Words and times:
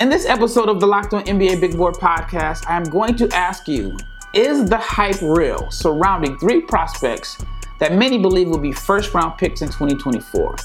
In 0.00 0.08
this 0.08 0.26
episode 0.26 0.68
of 0.68 0.80
the 0.80 0.86
Locked 0.88 1.14
On 1.14 1.22
NBA 1.22 1.60
Big 1.60 1.76
Board 1.76 1.94
podcast, 1.94 2.66
I 2.66 2.76
am 2.76 2.82
going 2.82 3.14
to 3.14 3.28
ask 3.28 3.68
you 3.68 3.96
Is 4.34 4.68
the 4.68 4.76
hype 4.76 5.22
real 5.22 5.70
surrounding 5.70 6.36
three 6.38 6.62
prospects 6.62 7.38
that 7.78 7.94
many 7.94 8.18
believe 8.18 8.48
will 8.48 8.58
be 8.58 8.72
first 8.72 9.14
round 9.14 9.38
picks 9.38 9.62
in 9.62 9.68
2024? 9.68 10.56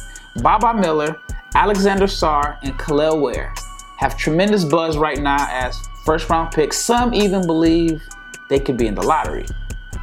Baba 0.41 0.73
Miller, 0.73 1.21
Alexander 1.53 2.05
Sarr, 2.05 2.57
and 2.63 2.73
Kel'el 2.79 3.21
Ware 3.21 3.53
have 3.97 4.17
tremendous 4.17 4.65
buzz 4.65 4.97
right 4.97 5.19
now 5.19 5.45
as 5.47 5.79
first 6.03 6.27
round 6.27 6.51
picks. 6.51 6.77
Some 6.77 7.13
even 7.13 7.45
believe 7.45 8.01
they 8.49 8.59
could 8.59 8.77
be 8.77 8.87
in 8.87 8.95
the 8.95 9.03
lottery. 9.03 9.45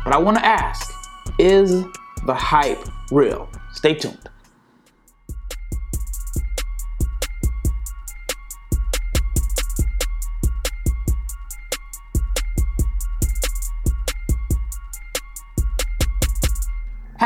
But 0.04 0.14
I 0.14 0.18
want 0.18 0.36
to 0.38 0.46
ask 0.46 0.88
Is 1.40 1.84
the 2.26 2.34
hype 2.34 2.86
real? 3.10 3.50
Stay 3.72 3.94
tuned. 3.94 4.30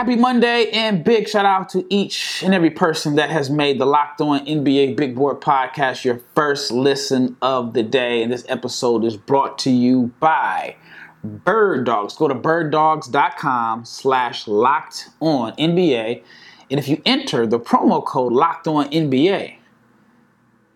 Happy 0.00 0.16
Monday 0.16 0.70
and 0.70 1.04
big 1.04 1.28
shout 1.28 1.44
out 1.44 1.68
to 1.68 1.84
each 1.90 2.42
and 2.42 2.54
every 2.54 2.70
person 2.70 3.16
that 3.16 3.28
has 3.28 3.50
made 3.50 3.78
the 3.78 3.84
Locked 3.84 4.22
On 4.22 4.40
NBA 4.46 4.96
Big 4.96 5.14
Board 5.14 5.42
podcast 5.42 6.04
your 6.04 6.22
first 6.34 6.72
listen 6.72 7.36
of 7.42 7.74
the 7.74 7.82
day. 7.82 8.22
And 8.22 8.32
this 8.32 8.46
episode 8.48 9.04
is 9.04 9.18
brought 9.18 9.58
to 9.58 9.70
you 9.70 10.10
by 10.18 10.76
Bird 11.22 11.84
Dogs. 11.84 12.16
Go 12.16 12.28
to 12.28 12.34
birddogs.com 12.34 13.84
slash 13.84 14.48
locked 14.48 15.10
on 15.20 15.52
NBA. 15.56 16.22
And 16.70 16.80
if 16.80 16.88
you 16.88 17.02
enter 17.04 17.46
the 17.46 17.60
promo 17.60 18.02
code 18.02 18.32
locked 18.32 18.66
on 18.66 18.88
NBA, 18.88 19.56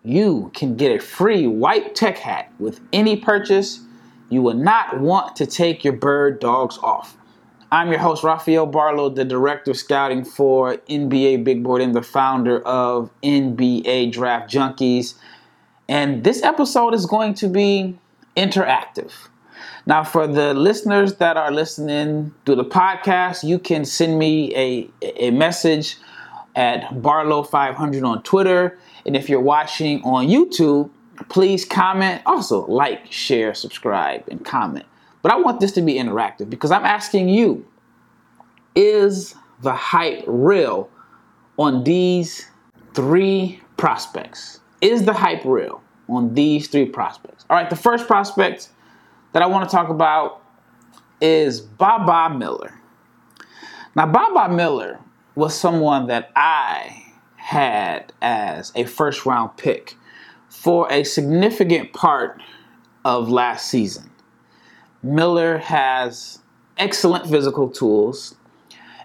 you 0.03 0.51
can 0.53 0.75
get 0.75 0.95
a 0.95 1.03
free 1.03 1.47
white 1.47 1.95
tech 1.95 2.19
hat 2.19 2.53
with 2.59 2.79
any 2.93 3.17
purchase. 3.17 3.79
You 4.29 4.43
will 4.43 4.53
not 4.53 4.99
want 4.99 5.35
to 5.37 5.47
take 5.47 5.83
your 5.83 5.93
bird 5.93 6.39
dogs 6.39 6.77
off. 6.83 7.17
I'm 7.75 7.91
your 7.91 7.99
host, 7.99 8.23
Rafael 8.23 8.65
Barlowe, 8.65 9.13
the 9.13 9.25
director 9.25 9.71
of 9.71 9.77
scouting 9.77 10.23
for 10.23 10.77
NBA 10.89 11.43
Big 11.43 11.61
Board 11.61 11.81
and 11.81 11.93
the 11.93 12.01
founder 12.01 12.61
of 12.61 13.11
NBA 13.21 14.13
Draft 14.13 14.49
Junkies. 14.49 15.15
And 15.89 16.23
this 16.23 16.41
episode 16.41 16.93
is 16.93 17.05
going 17.05 17.33
to 17.33 17.49
be 17.49 17.99
interactive. 18.37 19.11
Now, 19.85 20.05
for 20.05 20.25
the 20.25 20.53
listeners 20.53 21.15
that 21.15 21.35
are 21.35 21.51
listening 21.51 22.33
to 22.45 22.55
the 22.55 22.63
podcast, 22.63 23.43
you 23.43 23.59
can 23.59 23.83
send 23.83 24.17
me 24.17 24.55
a, 24.55 24.89
a 25.01 25.31
message 25.31 25.97
at 26.55 26.83
Barlowe500 26.91 28.07
on 28.07 28.23
Twitter. 28.23 28.79
And 29.05 29.17
if 29.17 29.27
you're 29.27 29.41
watching 29.41 30.01
on 30.03 30.27
YouTube, 30.27 30.91
please 31.27 31.65
comment. 31.65 32.21
Also, 32.25 32.65
like, 32.67 33.11
share, 33.11 33.53
subscribe, 33.53 34.23
and 34.29 34.45
comment. 34.45 34.85
But 35.25 35.31
I 35.31 35.37
want 35.37 35.59
this 35.59 35.71
to 35.71 35.81
be 35.81 35.95
interactive 35.95 36.51
because 36.51 36.69
I'm 36.69 36.85
asking 36.85 37.29
you 37.29 37.65
is 38.75 39.33
the 39.63 39.73
hype 39.73 40.23
real 40.27 40.87
on 41.57 41.83
these 41.83 42.47
three 42.93 43.59
prospects? 43.75 44.59
Is 44.81 45.05
the 45.05 45.13
hype 45.13 45.43
real 45.43 45.81
on 46.07 46.35
these 46.35 46.67
three 46.67 46.85
prospects? 46.85 47.43
All 47.49 47.57
right, 47.57 47.71
the 47.71 47.75
first 47.75 48.05
prospect 48.05 48.69
that 49.33 49.41
I 49.41 49.47
want 49.47 49.67
to 49.67 49.75
talk 49.75 49.89
about 49.89 50.43
is 51.19 51.59
Baba 51.59 52.37
Miller. 52.37 52.79
Now, 53.95 54.05
Baba 54.05 54.53
Miller 54.53 54.99
was 55.33 55.55
someone 55.55 56.05
that 56.05 56.29
I 56.35 57.03
had 57.37 58.13
as 58.21 58.71
a 58.75 58.83
first 58.83 59.25
round 59.25 59.57
pick 59.57 59.95
for 60.49 60.87
a 60.91 61.03
significant 61.03 61.93
part 61.93 62.43
of 63.03 63.27
last 63.27 63.71
season. 63.71 64.11
Miller 65.05 65.59
has 65.59 66.39
excellent 66.77 67.29
physical 67.29 67.69
tools. 67.69 68.35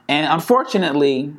And 0.08 0.26
unfortunately, 0.32 1.34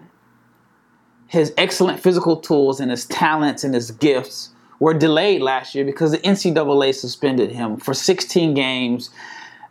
his 1.28 1.52
excellent 1.58 2.00
physical 2.00 2.38
tools 2.38 2.80
and 2.80 2.92
his 2.92 3.06
talents 3.06 3.64
and 3.64 3.74
his 3.74 3.90
gifts 3.90 4.52
were 4.80 4.94
delayed 4.94 5.42
last 5.42 5.74
year 5.74 5.84
because 5.84 6.12
the 6.12 6.20
NCAA 6.20 6.94
suspended 6.94 7.52
him 7.52 7.78
for 7.78 7.96
16 7.96 8.54
games. 8.54 9.10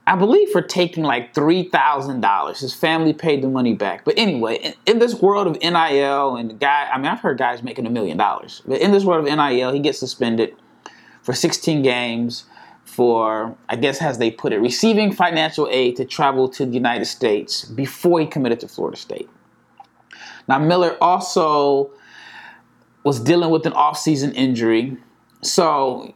I 0.08 0.16
believe 0.16 0.50
for 0.50 0.60
taking 0.60 1.04
like 1.04 1.34
$3,000. 1.34 2.58
His 2.58 2.74
family 2.74 3.12
paid 3.12 3.42
the 3.42 3.48
money 3.48 3.74
back. 3.74 4.04
But 4.04 4.14
anyway, 4.18 4.74
in, 4.86 4.98
this 4.98 5.14
world 5.14 5.46
of 5.46 5.56
NIL 5.62 6.34
and 6.34 6.58
guy, 6.58 6.90
I 6.92 6.98
mean, 6.98 7.06
I've 7.06 7.20
heard 7.20 7.38
guys 7.38 7.62
making 7.62 7.86
a 7.86 7.90
million 7.90 8.16
dollars. 8.16 8.62
But 8.66 8.80
in 8.80 8.90
this 8.90 9.04
world 9.04 9.24
of 9.24 9.32
NIL, 9.32 9.72
he 9.72 9.78
gets 9.78 10.00
suspended 10.00 10.56
for 11.22 11.32
16 11.32 11.82
games 11.82 12.44
for, 12.84 13.56
I 13.68 13.76
guess, 13.76 14.02
as 14.02 14.18
they 14.18 14.30
put 14.30 14.52
it, 14.52 14.58
receiving 14.58 15.12
financial 15.12 15.68
aid 15.70 15.96
to 15.96 16.04
travel 16.04 16.48
to 16.50 16.66
the 16.66 16.72
United 16.72 17.04
States 17.04 17.64
before 17.64 18.20
he 18.20 18.26
committed 18.26 18.60
to 18.60 18.68
Florida 18.68 18.96
State. 18.96 19.28
Now, 20.48 20.58
Miller 20.58 20.96
also 21.00 21.92
was 23.04 23.20
dealing 23.20 23.50
with 23.50 23.64
an 23.66 23.72
off-season 23.72 24.32
injury. 24.34 24.96
So 25.42 26.14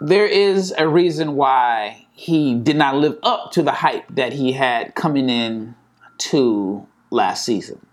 there 0.00 0.26
is 0.26 0.74
a 0.76 0.88
reason 0.88 1.36
why 1.36 2.06
he 2.12 2.54
did 2.54 2.76
not 2.76 2.96
live 2.96 3.16
up 3.22 3.52
to 3.52 3.62
the 3.62 3.72
hype 3.72 4.04
that 4.16 4.32
he 4.32 4.52
had 4.52 4.94
coming 4.94 5.30
in 5.30 5.76
to 6.18 6.86
last 7.10 7.44
season. 7.44 7.84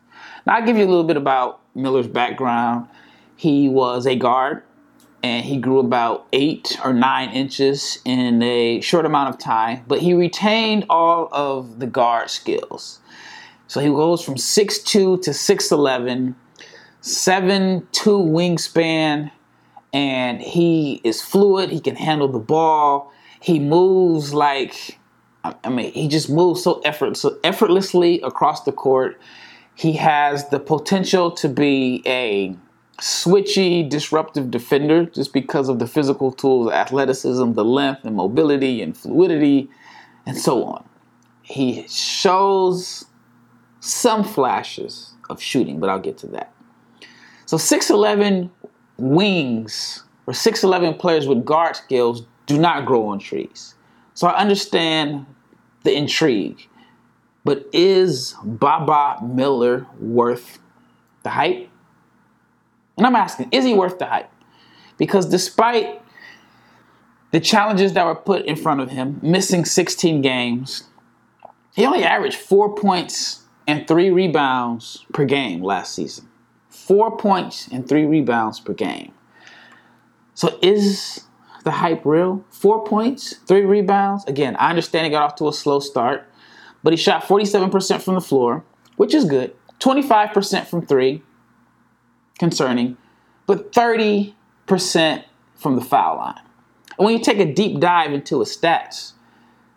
Now, 0.46 0.56
I'll 0.56 0.66
give 0.66 0.78
you 0.78 0.86
a 0.86 0.90
little 0.90 1.04
bit 1.04 1.18
about 1.18 1.62
Miller's 1.75 2.08
background. 2.08 2.88
He 3.36 3.70
was 3.70 4.08
a 4.08 4.16
guard 4.16 4.64
and 5.24 5.46
he 5.46 5.58
grew 5.58 5.80
about 5.80 6.28
eight 6.34 6.78
or 6.84 6.94
nine 6.94 7.31
inches 7.31 8.00
in 8.06 8.42
a 8.44 8.81
short 8.81 9.06
amount 9.06 9.30
of 9.30 9.40
time, 9.40 9.84
but 9.88 10.00
he 10.00 10.14
retained 10.14 10.86
all 10.90 11.30
of 11.31 11.80
the 11.80 11.88
guard 11.88 12.30
skills. 12.30 13.00
So 13.68 13.80
he 13.80 13.88
goes 13.88 14.24
from 14.24 14.36
6'2 14.36 15.22
to 15.24 15.31
6'11, 15.31 16.36
7'2 17.02 17.90
wingspan, 17.94 19.31
and 19.92 20.42
he 20.42 21.02
is 21.04 21.22
fluid. 21.22 21.72
He 21.72 21.80
can 21.80 21.96
handle 21.96 22.28
the 22.28 22.40
ball. 22.40 23.12
He 23.40 23.59
moves 23.59 24.34
like, 24.34 25.00
I 25.44 25.70
mean, 25.70 25.92
he 25.94 26.08
just 26.08 26.30
moves 26.30 26.64
so, 26.64 26.81
effort, 26.81 27.18
so 27.18 27.40
effortlessly 27.44 28.22
across 28.22 28.64
the 28.64 28.72
court. 28.72 29.20
He 29.74 29.94
has 29.94 30.50
the 30.50 30.59
potential 30.59 31.31
to 31.31 31.50
be 31.50 32.04
a 32.06 32.56
switchy, 33.00 33.88
disruptive 33.88 34.50
defender 34.51 35.06
just 35.06 35.33
because 35.33 35.69
of 35.69 35.79
the 35.79 35.88
physical 35.88 36.31
tools, 36.31 36.72
athleticism, 36.72 37.53
the 37.53 37.66
length 37.66 38.06
and 38.06 38.16
mobility 38.16 38.81
and 38.81 38.95
fluidity, 38.97 39.69
and 40.25 40.38
so 40.38 40.63
on. 40.63 40.88
He 41.41 41.88
shows 41.88 43.06
some 43.79 44.23
flashes 44.23 45.13
of 45.29 45.41
shooting, 45.41 45.79
but 45.79 45.89
I'll 45.89 46.00
get 46.00 46.17
to 46.19 46.28
that. 46.28 46.53
So 47.45 47.57
6'11 47.57 48.50
wings 48.97 50.03
or 50.25 50.33
6'11 50.33 50.97
players 50.97 51.27
with 51.27 51.45
guard 51.45 51.75
skills 51.75 52.25
do 52.45 52.57
not 52.57 52.85
grow 52.85 53.07
on 53.07 53.19
trees. 53.19 53.75
So 54.13 54.27
I 54.27 54.38
understand 54.38 55.25
the 55.83 55.95
intrigue. 55.95 56.67
But 57.44 57.67
is 57.72 58.35
Baba 58.44 59.23
Miller 59.23 59.85
worth 60.00 60.57
the 61.23 61.29
hype? 61.29 61.69
And 62.97 63.06
I'm 63.06 63.16
asking, 63.16 63.50
is 63.51 63.66
he 63.66 63.73
worth 63.73 64.00
the 64.00 64.06
hype? 64.06 64.31
Because 64.97 65.25
despite 65.25 66.01
the 67.31 67.39
challenges 67.39 67.94
that 67.94 68.06
were 68.06 68.16
put 68.16 68.45
in 68.45 68.56
front 68.56 68.81
of 68.81 68.89
him, 68.89 69.19
missing 69.22 69.66
16 69.66 70.22
games, 70.22 70.85
he 71.75 71.85
only 71.85 72.03
averaged 72.03 72.38
four 72.38 72.73
points 72.73 73.44
and 73.67 73.88
three 73.88 74.09
rebounds 74.09 75.06
per 75.11 75.25
game 75.25 75.61
last 75.61 75.94
season. 75.94 76.29
Four 76.69 77.17
points 77.17 77.67
and 77.67 77.88
three 77.88 78.06
rebounds 78.06 78.59
per 78.59 78.73
game. 78.73 79.12
So 80.33 80.57
is 80.62 81.25
the 81.63 81.71
hype 81.71 82.06
real? 82.06 82.45
Four 82.50 82.86
points, 82.86 83.38
three 83.48 83.65
rebounds. 83.65 84.24
Again, 84.25 84.56
I 84.57 84.69
understand 84.69 85.06
he 85.06 85.12
got 85.12 85.24
off 85.24 85.36
to 85.38 85.48
a 85.48 85.53
slow 85.53 85.80
start, 85.80 86.30
but 86.83 86.94
he 86.94 86.98
shot 86.98 87.24
47% 87.24 88.01
from 88.01 88.13
the 88.13 88.21
floor, 88.21 88.63
which 88.98 89.13
is 89.13 89.25
good. 89.25 89.53
25% 89.80 90.68
from 90.68 90.86
three, 90.86 91.24
concerning, 92.40 92.98
but 93.46 93.72
30% 93.72 94.34
from 95.56 95.76
the 95.76 95.82
foul 95.82 96.18
line. 96.18 96.42
And 96.98 97.06
when 97.06 97.18
you 97.18 97.24
take 97.24 97.40
a 97.40 97.52
deep 97.52 97.80
dive 97.80 98.14
into 98.14 98.40
his 98.40 98.56
stats, 98.56 99.14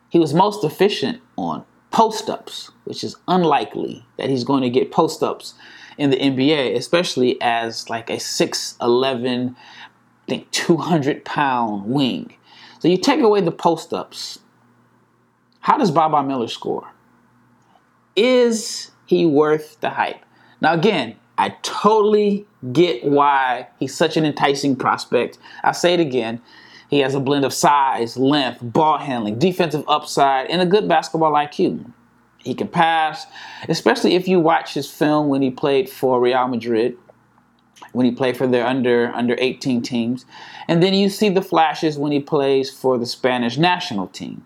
he 0.08 0.18
was 0.18 0.34
most 0.34 0.64
efficient 0.64 1.20
on 1.36 1.64
post 1.90 2.28
ups, 2.30 2.70
which 2.84 3.02
is 3.02 3.16
unlikely 3.26 4.04
that 4.16 4.30
he's 4.30 4.44
going 4.44 4.62
to 4.62 4.70
get 4.70 4.92
post 4.92 5.22
ups 5.22 5.54
in 5.96 6.10
the 6.10 6.16
NBA, 6.16 6.76
especially 6.76 7.40
as 7.40 7.90
like 7.90 8.08
a 8.08 8.16
6'11, 8.16 9.54
I 9.54 9.56
think 10.26 10.50
200 10.50 11.24
pound 11.24 11.86
wing. 11.86 12.34
So 12.78 12.88
you 12.88 12.96
take 12.96 13.20
away 13.20 13.40
the 13.40 13.52
post 13.52 13.92
ups. 13.92 14.38
How 15.60 15.76
does 15.76 15.90
Baba 15.90 16.22
Miller 16.22 16.48
score? 16.48 16.88
Is 18.14 18.90
he 19.06 19.26
worth 19.26 19.80
the 19.80 19.90
hype? 19.90 20.24
Now, 20.60 20.74
again, 20.74 21.16
I 21.38 21.50
totally 21.62 22.46
get 22.72 23.04
why 23.04 23.68
he's 23.78 23.96
such 23.96 24.16
an 24.16 24.26
enticing 24.26 24.74
prospect. 24.74 25.38
I'll 25.62 25.72
say 25.72 25.94
it 25.94 26.00
again. 26.00 26.42
He 26.90 26.98
has 27.00 27.14
a 27.14 27.20
blend 27.20 27.44
of 27.44 27.54
size, 27.54 28.16
length, 28.16 28.58
ball 28.60 28.98
handling, 28.98 29.38
defensive 29.38 29.84
upside, 29.86 30.50
and 30.50 30.60
a 30.60 30.66
good 30.66 30.88
basketball 30.88 31.32
IQ. 31.32 31.92
He 32.38 32.54
can 32.54 32.68
pass, 32.68 33.26
especially 33.68 34.14
if 34.14 34.26
you 34.26 34.40
watch 34.40 34.74
his 34.74 34.90
film 34.90 35.28
when 35.28 35.42
he 35.42 35.50
played 35.50 35.88
for 35.88 36.20
Real 36.20 36.48
Madrid, 36.48 36.96
when 37.92 38.06
he 38.06 38.12
played 38.12 38.36
for 38.36 38.46
their 38.46 38.66
under 38.66 39.12
under 39.14 39.36
18 39.38 39.82
teams, 39.82 40.26
and 40.66 40.82
then 40.82 40.94
you 40.94 41.08
see 41.08 41.28
the 41.28 41.42
flashes 41.42 41.98
when 41.98 42.10
he 42.10 42.20
plays 42.20 42.70
for 42.70 42.98
the 42.98 43.06
Spanish 43.06 43.58
national 43.58 44.08
team. 44.08 44.44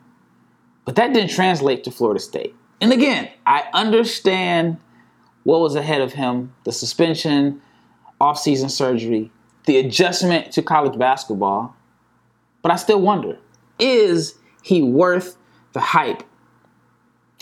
But 0.85 0.97
that 0.97 1.15
didn't 1.15 1.31
translate 1.31 1.85
to 1.85 1.91
Florida 1.91 2.21
State. 2.21 2.55
And 2.81 2.93
again, 2.93 3.31
I 3.47 3.69
understand 3.73 4.79
what 5.45 5.61
was 5.61 5.75
ahead 5.75 6.01
of 6.01 6.13
him, 6.13 6.55
the 6.65 6.73
suspension, 6.73 7.61
off-season 8.21 8.69
surgery, 8.69 9.31
the 9.67 9.79
adjustment 9.79 10.53
to 10.53 10.63
college 10.63 10.99
basketball. 10.99 11.75
But 12.63 12.73
I 12.73 12.77
still 12.77 13.01
wonder, 13.01 13.39
is 13.79 14.35
he 14.63 14.83
worth 14.83 15.37
the 15.73 15.81
hype 15.81 16.23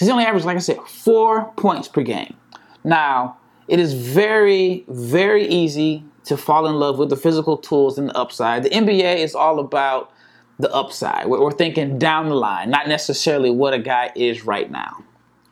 He's 0.00 0.08
only 0.08 0.24
averaged, 0.24 0.46
like 0.46 0.56
I 0.56 0.60
said, 0.60 0.80
four 0.88 1.52
points 1.58 1.86
per 1.86 2.00
game. 2.02 2.34
Now, 2.82 3.36
it 3.68 3.78
is 3.78 3.92
very, 3.92 4.86
very 4.88 5.46
easy 5.46 6.02
to 6.24 6.38
fall 6.38 6.66
in 6.66 6.76
love 6.76 6.98
with 6.98 7.10
the 7.10 7.16
physical 7.16 7.58
tools 7.58 7.98
and 7.98 8.08
the 8.08 8.16
upside. 8.16 8.62
The 8.62 8.70
NBA 8.70 9.18
is 9.18 9.34
all 9.34 9.60
about 9.60 10.10
the 10.58 10.72
upside. 10.72 11.26
We're 11.26 11.50
thinking 11.50 11.98
down 11.98 12.30
the 12.30 12.34
line, 12.34 12.70
not 12.70 12.88
necessarily 12.88 13.50
what 13.50 13.74
a 13.74 13.78
guy 13.78 14.10
is 14.16 14.46
right 14.46 14.70
now. 14.70 15.04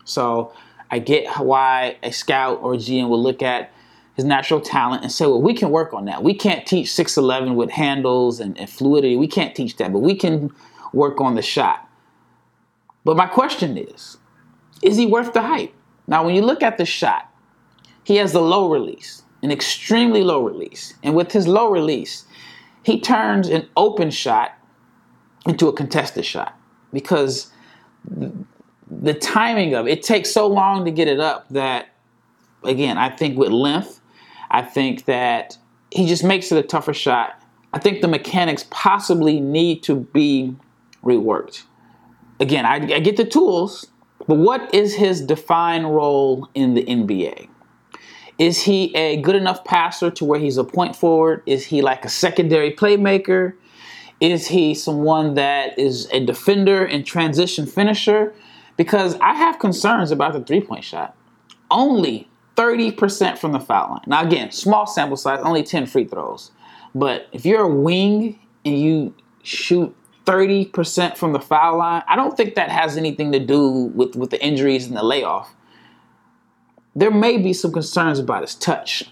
So 0.04 0.54
I 0.90 0.98
get 0.98 1.28
why 1.38 1.96
a 2.02 2.12
scout 2.12 2.60
or 2.62 2.74
a 2.74 2.76
GM 2.76 3.08
will 3.08 3.22
look 3.22 3.42
at 3.42 3.72
his 4.14 4.24
natural 4.24 4.60
talent 4.60 5.02
and 5.02 5.12
say, 5.12 5.26
well, 5.26 5.40
we 5.40 5.54
can 5.54 5.70
work 5.70 5.94
on 5.94 6.06
that. 6.06 6.22
We 6.22 6.34
can't 6.34 6.66
teach 6.66 6.88
6'11 6.88 7.54
with 7.54 7.70
handles 7.70 8.40
and, 8.40 8.58
and 8.58 8.68
fluidity. 8.68 9.16
We 9.16 9.28
can't 9.28 9.54
teach 9.54 9.76
that, 9.76 9.92
but 9.92 10.00
we 10.00 10.16
can 10.16 10.50
work 10.92 11.20
on 11.20 11.34
the 11.34 11.42
shot. 11.42 11.88
But 13.04 13.16
my 13.16 13.26
question 13.26 13.78
is, 13.78 14.16
is 14.82 14.96
he 14.96 15.06
worth 15.06 15.32
the 15.34 15.42
hype? 15.42 15.72
Now, 16.06 16.24
when 16.24 16.34
you 16.34 16.42
look 16.42 16.62
at 16.62 16.78
the 16.78 16.84
shot, 16.84 17.32
he 18.02 18.16
has 18.16 18.32
the 18.32 18.40
low 18.40 18.70
release, 18.70 19.22
an 19.42 19.50
extremely 19.50 20.24
low 20.24 20.42
release. 20.42 20.94
And 21.02 21.14
with 21.14 21.30
his 21.32 21.46
low 21.46 21.70
release, 21.70 22.24
he 22.82 23.00
turns 23.00 23.48
an 23.48 23.68
open 23.76 24.10
shot 24.10 24.52
into 25.46 25.68
a 25.68 25.72
contested 25.72 26.24
shot 26.24 26.58
because 26.92 27.52
the 28.90 29.14
timing 29.14 29.74
of 29.74 29.86
it, 29.86 29.98
it 29.98 30.02
takes 30.02 30.30
so 30.30 30.46
long 30.46 30.84
to 30.84 30.90
get 30.90 31.08
it 31.08 31.20
up 31.20 31.48
that, 31.50 31.88
again, 32.64 32.98
I 32.98 33.10
think 33.10 33.38
with 33.38 33.50
length, 33.50 34.00
I 34.50 34.62
think 34.62 35.04
that 35.04 35.58
he 35.90 36.06
just 36.06 36.24
makes 36.24 36.50
it 36.52 36.58
a 36.58 36.66
tougher 36.66 36.94
shot. 36.94 37.42
I 37.72 37.78
think 37.78 38.00
the 38.00 38.08
mechanics 38.08 38.64
possibly 38.70 39.40
need 39.40 39.82
to 39.84 39.96
be 39.96 40.56
reworked. 41.04 41.64
Again, 42.40 42.64
I, 42.64 42.76
I 42.76 43.00
get 43.00 43.16
the 43.16 43.24
tools, 43.24 43.86
but 44.26 44.36
what 44.36 44.74
is 44.74 44.94
his 44.94 45.20
defined 45.20 45.94
role 45.94 46.48
in 46.54 46.74
the 46.74 46.84
NBA? 46.84 47.48
Is 48.38 48.62
he 48.62 48.94
a 48.94 49.20
good 49.20 49.34
enough 49.34 49.64
passer 49.64 50.10
to 50.12 50.24
where 50.24 50.38
he's 50.38 50.56
a 50.56 50.64
point 50.64 50.94
forward? 50.94 51.42
Is 51.46 51.66
he 51.66 51.82
like 51.82 52.04
a 52.04 52.08
secondary 52.08 52.72
playmaker? 52.72 53.54
Is 54.20 54.46
he 54.46 54.74
someone 54.74 55.34
that 55.34 55.78
is 55.78 56.08
a 56.12 56.24
defender 56.24 56.84
and 56.84 57.04
transition 57.04 57.66
finisher? 57.66 58.32
Because 58.78 59.18
I 59.20 59.34
have 59.34 59.58
concerns 59.58 60.10
about 60.10 60.32
the 60.32 60.40
three 60.40 60.62
point 60.62 60.84
shot. 60.84 61.14
Only 61.70 62.30
30% 62.56 63.36
from 63.36 63.52
the 63.52 63.60
foul 63.60 63.90
line. 63.90 64.00
Now, 64.06 64.22
again, 64.22 64.50
small 64.50 64.86
sample 64.86 65.18
size, 65.18 65.40
only 65.44 65.62
10 65.62 65.86
free 65.86 66.04
throws. 66.04 66.50
But 66.94 67.28
if 67.32 67.44
you're 67.44 67.62
a 67.62 67.68
wing 67.68 68.38
and 68.64 68.78
you 68.80 69.14
shoot 69.42 69.94
30% 70.24 71.16
from 71.16 71.32
the 71.32 71.40
foul 71.40 71.78
line, 71.78 72.02
I 72.08 72.16
don't 72.16 72.36
think 72.36 72.54
that 72.54 72.70
has 72.70 72.96
anything 72.96 73.32
to 73.32 73.38
do 73.38 73.68
with, 73.94 74.16
with 74.16 74.30
the 74.30 74.42
injuries 74.44 74.86
and 74.86 74.96
the 74.96 75.02
layoff. 75.02 75.54
There 76.96 77.10
may 77.10 77.36
be 77.38 77.52
some 77.52 77.72
concerns 77.72 78.18
about 78.18 78.42
his 78.42 78.54
touch. 78.54 79.04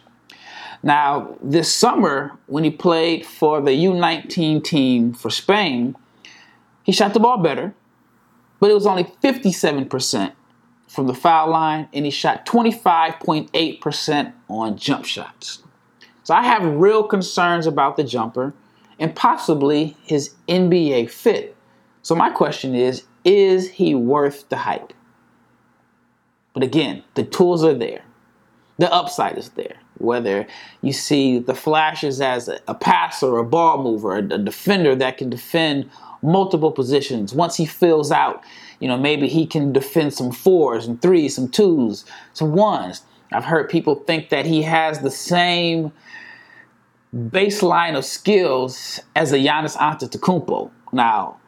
Now, 0.82 1.36
this 1.42 1.72
summer, 1.72 2.38
when 2.46 2.64
he 2.64 2.70
played 2.70 3.24
for 3.24 3.60
the 3.60 3.70
U19 3.70 4.62
team 4.64 5.12
for 5.12 5.30
Spain, 5.30 5.96
he 6.82 6.92
shot 6.92 7.14
the 7.14 7.20
ball 7.20 7.38
better, 7.38 7.74
but 8.61 8.70
it 8.70 8.75
was 8.75 8.87
only 8.87 9.05
57% 9.05 10.32
from 10.88 11.06
the 11.06 11.14
foul 11.14 11.50
line, 11.50 11.88
and 11.93 12.05
he 12.05 12.11
shot 12.11 12.47
25.8% 12.47 14.32
on 14.49 14.76
jump 14.76 15.05
shots. 15.05 15.62
So 16.23 16.35
I 16.35 16.43
have 16.43 16.64
real 16.64 17.05
concerns 17.05 17.67
about 17.67 17.97
the 17.97 18.05
jumper 18.05 18.55
and 18.99 19.14
possibly 19.14 19.97
his 20.03 20.35
NBA 20.49 21.11
fit. 21.11 21.56
So 22.03 22.14
my 22.14 22.31
question 22.31 22.75
is, 22.75 23.05
is 23.25 23.70
he 23.70 23.94
worth 23.94 24.49
the 24.49 24.56
hype? 24.56 24.93
But 26.55 26.62
again, 26.62 27.03
the 27.14 27.25
tools 27.25 27.62
are 27.64 27.75
there. 27.75 28.03
The 28.79 28.93
upside 28.93 29.38
is 29.38 29.50
there. 29.50 29.76
Whether 29.99 30.47
you 30.82 30.93
see 30.93 31.38
the 31.38 31.55
flashes 31.55 32.20
as 32.20 32.49
a, 32.49 32.75
passer, 32.75 33.38
a 33.38 33.44
ball 33.44 33.82
mover, 33.82 34.17
a 34.17 34.23
defender 34.23 34.94
that 34.94 35.19
can 35.19 35.31
defend 35.31 35.91
multiple 36.22 36.72
positions. 36.72 37.34
Once 37.34 37.56
he 37.56 37.66
fills 37.66 38.10
out, 38.10 38.42
you 38.80 38.88
know, 38.88 38.96
maybe 38.96 39.28
he 39.28 39.46
can 39.46 39.72
defend 39.72 40.12
some 40.14 40.32
fours 40.32 40.86
and 40.86 41.00
threes, 41.00 41.34
some 41.34 41.48
twos, 41.48 42.04
some 42.32 42.52
ones. 42.52 43.02
I've 43.32 43.44
heard 43.44 43.68
people 43.68 43.96
think 43.96 44.28
that 44.28 44.46
he 44.46 44.62
has 44.62 45.00
the 45.00 45.10
same 45.10 45.92
baseline 47.14 47.96
of 47.96 48.04
skills 48.04 49.00
as 49.14 49.32
a 49.32 49.38
Giannis 49.38 49.76
Antetokounmpo. 49.76 50.70
Now, 50.92 51.38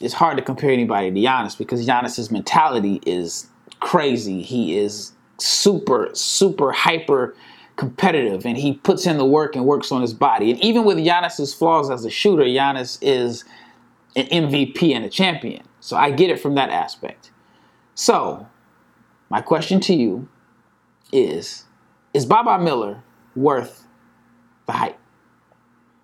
it's 0.00 0.14
hard 0.14 0.36
to 0.36 0.42
compare 0.42 0.70
anybody 0.70 1.10
to 1.10 1.20
Giannis 1.20 1.56
because 1.56 1.86
Giannis's 1.86 2.30
mentality 2.30 3.00
is 3.06 3.48
crazy. 3.80 4.42
He 4.42 4.76
is 4.76 5.12
super, 5.38 6.10
super 6.12 6.72
hyper 6.72 7.34
competitive 7.76 8.46
and 8.46 8.56
he 8.56 8.74
puts 8.74 9.06
in 9.06 9.18
the 9.18 9.24
work 9.24 9.56
and 9.56 9.64
works 9.64 9.90
on 9.90 10.00
his 10.00 10.12
body. 10.12 10.50
And 10.50 10.60
even 10.62 10.84
with 10.84 10.98
Giannis's 10.98 11.54
flaws 11.54 11.90
as 11.90 12.04
a 12.04 12.10
shooter, 12.10 12.44
Giannis 12.44 12.98
is 13.02 13.44
an 14.16 14.26
MVP 14.26 14.94
and 14.94 15.04
a 15.04 15.08
champion. 15.08 15.64
So 15.80 15.96
I 15.96 16.10
get 16.10 16.30
it 16.30 16.40
from 16.40 16.54
that 16.54 16.70
aspect. 16.70 17.30
So, 17.94 18.46
my 19.30 19.40
question 19.40 19.80
to 19.80 19.94
you 19.94 20.28
is 21.12 21.64
Is 22.12 22.26
Baba 22.26 22.62
Miller 22.62 23.02
worth 23.36 23.86
the 24.66 24.72
hype? 24.72 24.98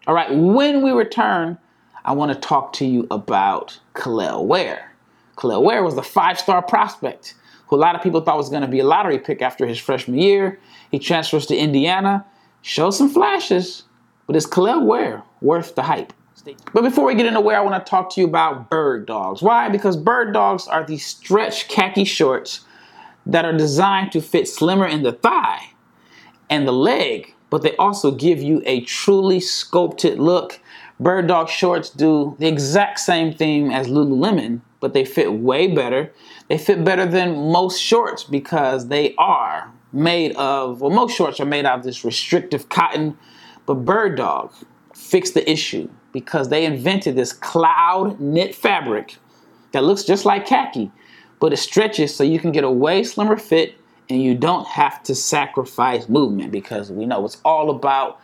All 0.07 0.15
right, 0.15 0.35
when 0.35 0.83
we 0.83 0.91
return, 0.91 1.59
I 2.05 2.13
want 2.13 2.33
to 2.33 2.39
talk 2.39 2.73
to 2.75 2.87
you 2.87 3.07
about 3.11 3.79
Kel'el 3.95 4.47
Ware. 4.47 4.95
Kel'el 5.37 5.63
Ware 5.63 5.83
was 5.83 5.95
the 5.95 6.03
five 6.03 6.39
star 6.39 6.63
prospect 6.63 7.35
who 7.67 7.77
a 7.77 7.79
lot 7.79 7.95
of 7.95 8.03
people 8.03 8.21
thought 8.21 8.37
was 8.37 8.49
going 8.49 8.63
to 8.63 8.69
be 8.69 8.81
a 8.81 8.85
lottery 8.85 9.19
pick 9.19 9.43
after 9.43 9.65
his 9.67 9.79
freshman 9.79 10.19
year. 10.19 10.59
He 10.91 10.99
transfers 10.99 11.47
to 11.47 11.57
Indiana, 11.57 12.27
shows 12.63 12.99
some 12.99 13.09
flashes, 13.09 13.85
but 14.27 14.35
is 14.35 14.47
Kel'el 14.47 14.85
Ware 14.85 15.23
worth 15.41 15.77
the 15.77 15.83
hype? 15.83 16.13
But 16.73 16.83
before 16.83 17.07
we 17.07 17.15
get 17.15 17.27
into 17.27 17.41
where 17.41 17.59
I 17.59 17.61
want 17.63 17.85
to 17.85 17.91
talk 17.91 18.13
to 18.15 18.21
you 18.21 18.27
about 18.27 18.71
bird 18.71 19.07
dogs. 19.07 19.43
Why? 19.43 19.69
Because 19.69 19.97
bird 19.97 20.33
dogs 20.33 20.67
are 20.67 20.85
these 20.85 21.05
stretch 21.05 21.69
khaki 21.69 22.05
shorts 22.05 22.61
that 23.27 23.45
are 23.45 23.57
designed 23.57 24.13
to 24.13 24.21
fit 24.21 24.49
slimmer 24.49 24.87
in 24.87 25.03
the 25.03 25.13
thigh 25.13 25.73
and 26.49 26.67
the 26.67 26.73
leg 26.73 27.35
but 27.51 27.63
they 27.63 27.77
also 27.77 28.13
give 28.13 28.41
you 28.41 28.63
a 28.65 28.81
truly 28.83 29.41
sculpted 29.41 30.19
look. 30.19 30.61
Bird 30.99 31.27
Dog 31.27 31.49
shorts 31.49 31.91
do 31.91 32.37
the 32.39 32.47
exact 32.47 33.01
same 33.01 33.35
thing 33.35 33.73
as 33.73 33.89
Lululemon, 33.89 34.61
but 34.79 34.95
they 34.95 35.05
fit 35.05 35.33
way 35.33 35.67
better. 35.67 36.13
They 36.49 36.57
fit 36.57 36.85
better 36.85 37.05
than 37.05 37.51
most 37.51 37.81
shorts 37.81 38.23
because 38.23 38.89
they 38.89 39.15
are 39.17 39.71
made 39.93 40.37
of, 40.37 40.81
well, 40.81 40.91
most 40.91 41.17
shorts 41.17 41.41
are 41.41 41.47
made 41.47 41.67
out 41.67 41.81
of 41.81 41.85
this 41.85 42.05
restrictive 42.05 42.69
cotton, 42.69 43.19
but 43.67 43.85
Bird 43.85 44.17
Dog 44.17 44.53
fixed 44.95 45.35
the 45.35 45.51
issue 45.51 45.89
because 46.13 46.49
they 46.49 46.65
invented 46.65 47.17
this 47.17 47.33
cloud 47.33 48.21
knit 48.21 48.55
fabric 48.55 49.17
that 49.73 49.85
looks 49.85 50.05
just 50.05 50.25
like 50.25 50.47
khaki, 50.47 50.91
but 51.39 51.53
it 51.53 51.59
stretches 51.59 52.15
so 52.15 52.25
you 52.25 52.39
can 52.39 52.53
get 52.53 52.65
a 52.65 52.71
way 52.71 53.03
slimmer 53.05 53.37
fit 53.37 53.75
and 54.09 54.23
you 54.23 54.35
don't 54.35 54.67
have 54.67 55.03
to 55.05 55.15
sacrifice 55.15 56.09
movement 56.09 56.51
because 56.51 56.91
we 56.91 57.07
know 57.07 57.25
it's 57.25 57.41
all 57.45 57.71
about 57.71 58.21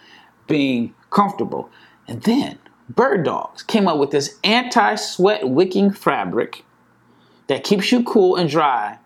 being 0.47 0.95
comfortable. 1.11 1.71
And 2.09 2.23
then 2.23 2.59
Bird 2.89 3.25
Dogs 3.25 3.63
came 3.63 3.89
up 3.89 3.99
with 3.99 4.11
this 4.11 4.39
anti 4.45 4.97
sweat 4.97 5.49
wicking 5.49 5.93
fabric 5.93 6.65
that 7.47 7.65
keeps 7.65 7.93
you 7.93 8.03
cool 8.03 8.37
and 8.37 8.51
dry 8.51 8.99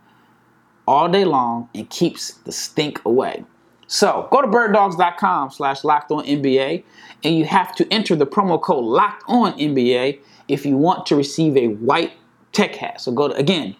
all 0.86 1.08
day 1.08 1.24
long 1.24 1.68
and 1.74 1.88
keeps 1.88 2.32
the 2.32 2.52
stink 2.52 3.04
away. 3.04 3.44
So 3.92 4.28
go 4.30 4.40
to 4.40 4.46
birddogs.com 4.46 5.50
slash 5.50 5.82
locked 5.82 6.12
on 6.12 6.24
NBA 6.24 6.84
and 7.24 7.36
you 7.36 7.44
have 7.44 7.74
to 7.74 7.92
enter 7.92 8.14
the 8.14 8.26
promo 8.26 8.62
code 8.62 8.84
locked 8.84 9.24
on 9.26 9.52
NBA 9.58 10.20
if 10.46 10.64
you 10.64 10.76
want 10.76 11.06
to 11.06 11.16
receive 11.16 11.56
a 11.56 11.66
white 11.66 12.12
tech 12.52 12.76
hat. 12.76 13.00
So 13.00 13.10
go 13.10 13.26
to 13.26 13.34
again, 13.34 13.74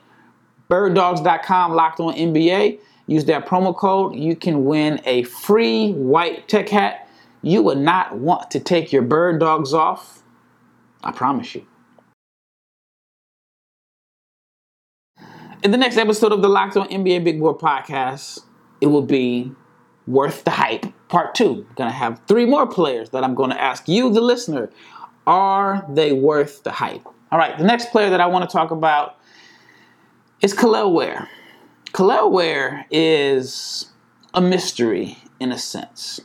birddogs.com 0.69 1.75
locked 1.75 2.00
on 2.00 2.14
NBA 2.14 2.81
use 3.07 3.25
that 3.26 3.47
promo 3.47 3.76
code, 3.76 4.17
you 4.17 4.35
can 4.35 4.64
win 4.64 5.00
a 5.05 5.23
free 5.25 5.93
white 5.93 6.49
tech 6.49 6.69
hat. 6.69 7.09
You 7.43 7.62
would 7.62 7.79
not 7.79 8.19
want 8.19 8.50
to 8.50 8.61
take 8.61 8.93
your 8.93 9.02
bird 9.02 9.38
dogs 9.38 9.73
off. 9.73 10.23
I 11.05 11.12
promise 11.12 11.55
you. 11.55 11.67
In 15.62 15.71
the 15.71 15.76
next 15.76 15.97
episode 15.97 16.33
of 16.33 16.43
the 16.43 16.49
Locked 16.49 16.76
On 16.76 16.88
NBA 16.88 17.23
Big 17.23 17.38
Board 17.38 17.59
podcast, 17.59 18.40
it 18.81 18.87
will 18.87 19.02
be 19.02 19.52
worth 20.11 20.45
the 20.45 20.50
hype. 20.50 20.87
Part 21.09 21.35
two. 21.35 21.67
I'm 21.69 21.75
gonna 21.76 21.90
have 21.93 22.21
three 22.26 22.47
more 22.47 22.67
players 22.67 23.11
that 23.11 23.25
I'm 23.25 23.35
gonna 23.35 23.55
ask 23.55 23.88
you, 23.88 24.11
the 24.12 24.21
listener, 24.21 24.71
are 25.26 25.87
they 25.88 26.12
worth 26.12 26.62
the 26.62 26.73
hype? 26.73 27.07
All 27.33 27.38
right, 27.38 27.57
the 27.57 27.64
next 27.64 27.90
player 27.90 28.11
that 28.11 28.21
I 28.21 28.26
want 28.26 28.49
to 28.49 28.52
talk 28.52 28.71
about 28.71 29.17
is 30.43 30.55
Kel'el 30.55 30.93
Ware. 30.93 31.29
Kel'el 31.93 32.31
Ware 32.31 32.87
is 32.90 33.90
a 34.35 34.40
mystery 34.40 35.19
in 35.38 35.52
a 35.52 35.59
sense. 35.59 36.21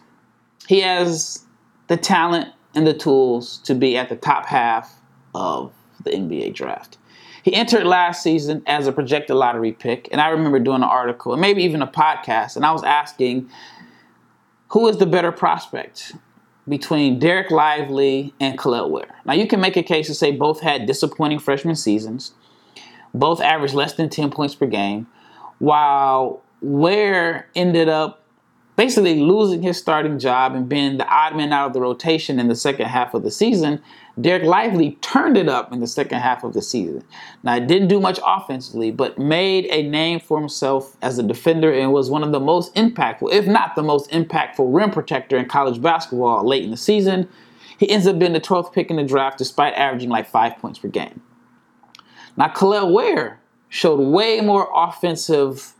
He 0.67 0.81
has 0.81 1.45
the 1.87 1.97
talent 1.97 2.49
and 2.73 2.87
the 2.87 2.93
tools 2.93 3.59
to 3.59 3.75
be 3.75 3.97
at 3.97 4.09
the 4.09 4.15
top 4.15 4.45
half 4.45 4.99
of 5.33 5.71
the 6.03 6.11
NBA 6.11 6.53
draft. 6.53 6.97
He 7.43 7.53
entered 7.53 7.85
last 7.85 8.23
season 8.23 8.63
as 8.65 8.87
a 8.87 8.91
projected 8.91 9.35
lottery 9.35 9.71
pick, 9.71 10.09
and 10.11 10.19
I 10.19 10.29
remember 10.29 10.57
doing 10.59 10.77
an 10.77 10.83
article 10.83 11.33
and 11.33 11.39
maybe 11.39 11.63
even 11.63 11.83
a 11.83 11.87
podcast, 11.87 12.55
and 12.55 12.65
I 12.65 12.71
was 12.71 12.83
asking 12.83 13.49
who 14.69 14.87
is 14.87 14.97
the 14.97 15.05
better 15.05 15.31
prospect 15.31 16.13
between 16.67 17.19
Dereck 17.19 17.51
Lively 17.51 18.33
and 18.39 18.57
Kel'el 18.57 18.89
Ware. 18.89 19.15
Now, 19.25 19.33
you 19.33 19.47
can 19.47 19.61
make 19.61 19.77
a 19.77 19.83
case 19.83 20.07
to 20.07 20.15
say 20.15 20.31
both 20.31 20.61
had 20.61 20.85
disappointing 20.85 21.39
freshman 21.39 21.75
seasons, 21.75 22.33
both 23.13 23.39
averaged 23.41 23.73
less 23.73 23.93
than 23.93 24.09
10 24.09 24.31
points 24.31 24.55
per 24.55 24.65
game, 24.65 25.07
while 25.59 26.41
Ware 26.61 27.47
ended 27.55 27.87
up 27.87 28.24
basically 28.75 29.19
losing 29.19 29.61
his 29.61 29.77
starting 29.77 30.19
job 30.19 30.53
and 30.53 30.67
being 30.67 30.97
the 30.97 31.07
odd 31.07 31.35
man 31.35 31.53
out 31.53 31.67
of 31.67 31.73
the 31.73 31.81
rotation 31.81 32.39
in 32.39 32.47
the 32.47 32.55
second 32.55 32.87
half 32.87 33.13
of 33.13 33.23
the 33.23 33.31
season, 33.31 33.81
Dereck 34.19 34.43
Lively 34.43 34.97
turned 35.01 35.37
it 35.37 35.47
up 35.47 35.71
in 35.71 35.79
the 35.79 35.87
second 35.87 36.19
half 36.19 36.43
of 36.43 36.53
the 36.53 36.61
season. 36.61 37.03
Now, 37.43 37.55
it 37.55 37.67
didn't 37.67 37.87
do 37.87 37.99
much 37.99 38.19
offensively, 38.25 38.91
but 38.91 39.17
made 39.17 39.65
a 39.65 39.83
name 39.83 40.19
for 40.19 40.39
himself 40.39 40.95
as 41.01 41.17
a 41.17 41.23
defender 41.23 41.71
and 41.71 41.91
was 41.91 42.09
one 42.09 42.23
of 42.23 42.31
the 42.31 42.39
most 42.39 42.73
impactful, 42.75 43.31
if 43.31 43.47
not 43.47 43.75
the 43.75 43.83
most 43.83 44.09
impactful, 44.11 44.73
rim 44.73 44.91
protector 44.91 45.37
in 45.37 45.45
college 45.47 45.81
basketball 45.81 46.45
late 46.45 46.63
in 46.63 46.71
the 46.71 46.77
season. 46.77 47.29
He 47.77 47.89
ends 47.89 48.07
up 48.07 48.19
being 48.19 48.33
the 48.33 48.41
12th 48.41 48.73
pick 48.73 48.89
in 48.89 48.97
the 48.97 49.03
draft 49.03 49.37
despite 49.37 49.73
averaging 49.73 50.09
like 50.09 50.27
five 50.27 50.57
points 50.57 50.79
per 50.79 50.87
game. 50.87 51.21
Now, 52.37 52.47
Kel'el 52.49 52.93
Ware 52.93 53.39
showed 53.69 53.99
way 53.99 54.39
more 54.41 54.69
offensive 54.73 55.73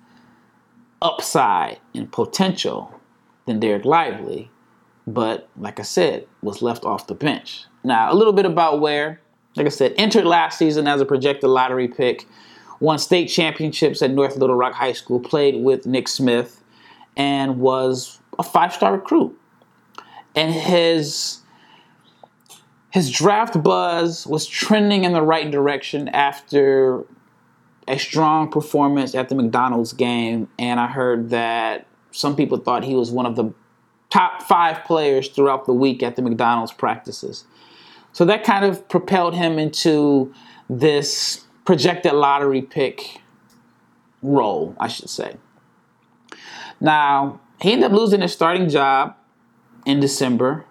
upside 1.01 1.79
and 1.93 2.11
potential 2.11 2.99
than 3.45 3.59
Dereck 3.59 3.85
Lively, 3.85 4.49
but 5.07 5.49
like 5.57 5.79
I 5.79 5.83
said, 5.83 6.27
was 6.41 6.61
left 6.61 6.83
off 6.83 7.07
the 7.07 7.15
bench. 7.15 7.65
Now, 7.83 8.11
a 8.11 8.15
little 8.15 8.33
bit 8.33 8.45
about 8.45 8.81
where, 8.81 9.21
Like 9.55 9.67
I 9.67 9.69
said, 9.69 9.93
entered 9.97 10.25
last 10.25 10.57
season 10.57 10.87
as 10.87 10.99
a 10.99 11.05
projected 11.05 11.49
lottery 11.49 11.87
pick, 11.87 12.27
won 12.79 12.97
state 12.97 13.27
championships 13.27 14.01
at 14.01 14.11
North 14.11 14.35
Little 14.37 14.55
Rock 14.55 14.73
High 14.73 14.93
School, 14.93 15.19
played 15.19 15.63
with 15.63 15.85
Nick 15.85 16.07
Smith, 16.07 16.61
and 17.15 17.59
was 17.59 18.19
a 18.37 18.43
five 18.43 18.73
star 18.73 18.93
recruit. 18.93 19.37
And 20.35 20.53
his 20.53 21.41
his 22.89 23.11
draft 23.11 23.61
buzz 23.61 24.25
was 24.25 24.45
trending 24.45 25.03
in 25.03 25.13
the 25.13 25.21
right 25.21 25.51
direction 25.51 26.07
after 26.09 27.05
a 27.87 27.97
strong 27.99 28.49
performance 28.49 29.13
at 29.15 29.29
the 29.29 29.35
McDonald's 29.35 29.93
game, 29.93 30.47
and 30.57 30.79
I 30.79 30.87
heard 30.87 31.29
that 31.29 31.87
some 32.11 32.35
people 32.35 32.57
thought 32.57 32.83
he 32.83 32.95
was 32.95 33.11
one 33.11 33.25
of 33.25 33.35
the 33.35 33.53
top 34.09 34.41
five 34.41 34.83
players 34.85 35.27
throughout 35.27 35.65
the 35.65 35.73
week 35.73 36.01
at 36.01 36.15
the 36.15 36.21
McDonald's 36.21 36.71
practices. 36.71 37.45
So 38.13 38.25
that 38.25 38.43
kind 38.43 38.63
of 38.63 38.87
propelled 38.87 39.35
him 39.35 39.59
into 39.59 40.33
this 40.69 41.45
projected 41.65 42.13
lottery 42.13 42.61
pick 42.61 43.21
role, 44.21 44.75
I 44.79 44.87
should 44.87 45.09
say. 45.09 45.35
Now, 46.79 47.41
he 47.61 47.73
ended 47.73 47.91
up 47.91 47.97
losing 47.97 48.21
his 48.21 48.33
starting 48.33 48.69
job 48.69 49.15
in 49.85 49.99
December. 49.99 50.65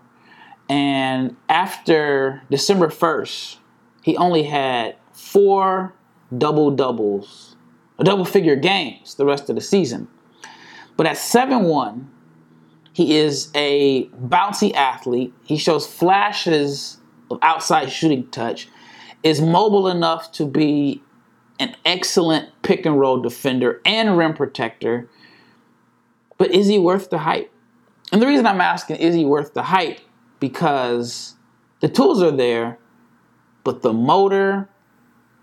And 0.68 1.36
after 1.48 2.42
December 2.50 2.88
1st, 2.88 3.58
he 4.02 4.16
only 4.16 4.44
had 4.44 4.96
four 5.12 5.94
double 6.36 6.70
doubles, 6.70 7.56
a 7.98 8.04
double 8.04 8.24
figure 8.24 8.56
games 8.56 9.14
the 9.14 9.24
rest 9.24 9.48
of 9.48 9.56
the 9.56 9.62
season. 9.62 10.08
But 10.96 11.06
at 11.06 11.18
7 11.18 11.64
1, 11.64 12.10
he 12.92 13.16
is 13.16 13.50
a 13.54 14.06
bouncy 14.08 14.74
athlete. 14.74 15.34
He 15.42 15.56
shows 15.56 15.86
flashes 15.86 16.98
of 17.30 17.38
outside 17.42 17.90
shooting 17.90 18.28
touch, 18.30 18.68
is 19.22 19.40
mobile 19.40 19.88
enough 19.88 20.30
to 20.32 20.46
be 20.46 21.02
an 21.58 21.74
excellent 21.84 22.50
pick 22.62 22.84
and 22.84 22.98
roll 22.98 23.20
defender 23.20 23.80
and 23.84 24.16
rim 24.16 24.34
protector. 24.34 25.08
But 26.36 26.50
is 26.52 26.66
he 26.66 26.78
worth 26.78 27.10
the 27.10 27.18
hype? 27.18 27.52
And 28.12 28.20
the 28.20 28.26
reason 28.26 28.46
I'm 28.46 28.60
asking, 28.60 28.96
is 28.96 29.14
he 29.14 29.24
worth 29.24 29.54
the 29.54 29.62
hype? 29.64 30.00
Because 30.40 31.36
the 31.80 31.88
tools 31.88 32.22
are 32.22 32.30
there, 32.30 32.78
but 33.62 33.82
the 33.82 33.92
motor 33.92 34.68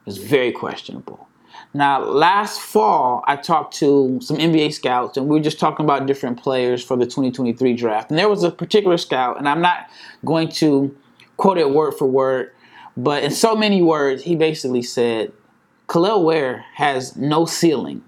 is 0.05 0.17
very 0.17 0.51
questionable. 0.51 1.27
Now, 1.73 2.03
last 2.03 2.59
fall, 2.59 3.23
I 3.27 3.35
talked 3.35 3.75
to 3.75 4.19
some 4.21 4.37
NBA 4.37 4.73
scouts, 4.73 5.17
and 5.17 5.27
we 5.27 5.37
were 5.37 5.43
just 5.43 5.59
talking 5.59 5.85
about 5.85 6.05
different 6.05 6.41
players 6.41 6.83
for 6.83 6.97
the 6.97 7.05
2023 7.05 7.73
draft. 7.73 8.09
And 8.09 8.19
there 8.19 8.29
was 8.29 8.43
a 8.43 8.51
particular 8.51 8.97
scout, 8.97 9.37
and 9.37 9.47
I'm 9.47 9.61
not 9.61 9.89
going 10.25 10.49
to 10.49 10.95
quote 11.37 11.57
it 11.57 11.71
word 11.71 11.93
for 11.93 12.05
word, 12.05 12.51
but 12.97 13.23
in 13.23 13.31
so 13.31 13.55
many 13.55 13.81
words, 13.81 14.23
he 14.23 14.35
basically 14.35 14.81
said, 14.81 15.31
Kel'el 15.87 16.23
Ware 16.23 16.65
has 16.75 17.15
no 17.15 17.45
ceiling. 17.45 18.03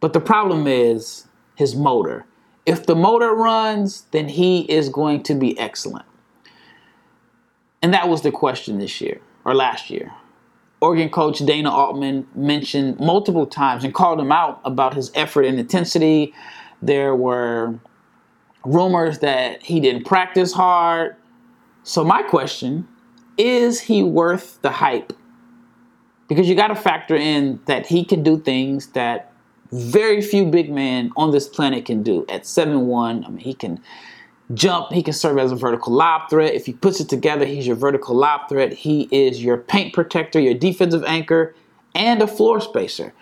But 0.00 0.12
the 0.12 0.20
problem 0.20 0.66
is 0.66 1.26
his 1.56 1.74
motor. 1.74 2.26
If 2.66 2.86
the 2.86 2.96
motor 2.96 3.32
runs, 3.34 4.02
then 4.12 4.28
he 4.28 4.60
is 4.62 4.88
going 4.88 5.22
to 5.24 5.34
be 5.34 5.58
excellent. 5.58 6.06
And 7.82 7.92
that 7.92 8.08
was 8.08 8.22
the 8.22 8.30
question 8.30 8.78
this 8.78 9.00
year 9.00 9.20
or 9.44 9.54
last 9.54 9.90
year. 9.90 10.12
Oregon 10.84 11.10
coach 11.10 11.38
Dana 11.38 11.70
Altman 11.70 12.26
mentioned 12.34 13.00
multiple 13.00 13.46
times 13.46 13.84
and 13.84 13.92
called 13.92 14.20
him 14.20 14.30
out 14.30 14.60
about 14.64 14.94
his 14.94 15.10
effort 15.14 15.44
and 15.44 15.58
intensity. 15.58 16.34
There 16.82 17.14
were 17.14 17.78
rumors 18.64 19.18
that 19.20 19.62
he 19.62 19.80
didn't 19.80 20.04
practice 20.04 20.52
hard, 20.52 21.16
so, 21.86 22.02
my 22.02 22.22
question 22.22 22.88
is 23.36 23.82
he 23.82 24.02
worth 24.02 24.60
the 24.62 24.70
hype? 24.70 25.12
Because 26.28 26.48
you 26.48 26.54
got 26.54 26.68
to 26.68 26.74
factor 26.74 27.14
in 27.14 27.60
that 27.66 27.86
he 27.86 28.04
can 28.04 28.22
do 28.22 28.38
things 28.38 28.88
that 28.88 29.30
very 29.70 30.22
few 30.22 30.46
big 30.46 30.72
men 30.72 31.12
on 31.16 31.30
this 31.30 31.46
planet 31.46 31.84
can 31.84 32.02
do. 32.02 32.24
At 32.30 32.46
7 32.46 32.86
1, 32.86 33.24
I 33.24 33.28
mean, 33.28 33.38
he 33.38 33.52
can 33.52 33.80
jump, 34.54 34.92
he 34.92 35.02
can 35.02 35.12
serve 35.12 35.38
as 35.38 35.52
a 35.52 35.56
vertical 35.56 35.92
lob 35.92 36.30
threat. 36.30 36.54
If 36.54 36.66
he 36.66 36.72
puts 36.72 37.00
it 37.00 37.08
together, 37.08 37.44
he's 37.44 37.66
your 37.66 37.76
vertical 37.76 38.14
lob 38.14 38.48
threat. 38.48 38.72
He 38.72 39.08
is 39.10 39.42
your 39.42 39.56
paint 39.56 39.92
protector, 39.92 40.40
your 40.40 40.54
defensive 40.54 41.04
anchor, 41.04 41.54
and 41.94 42.22
a 42.22 42.26
floor 42.26 42.60
spacer. 42.60 43.12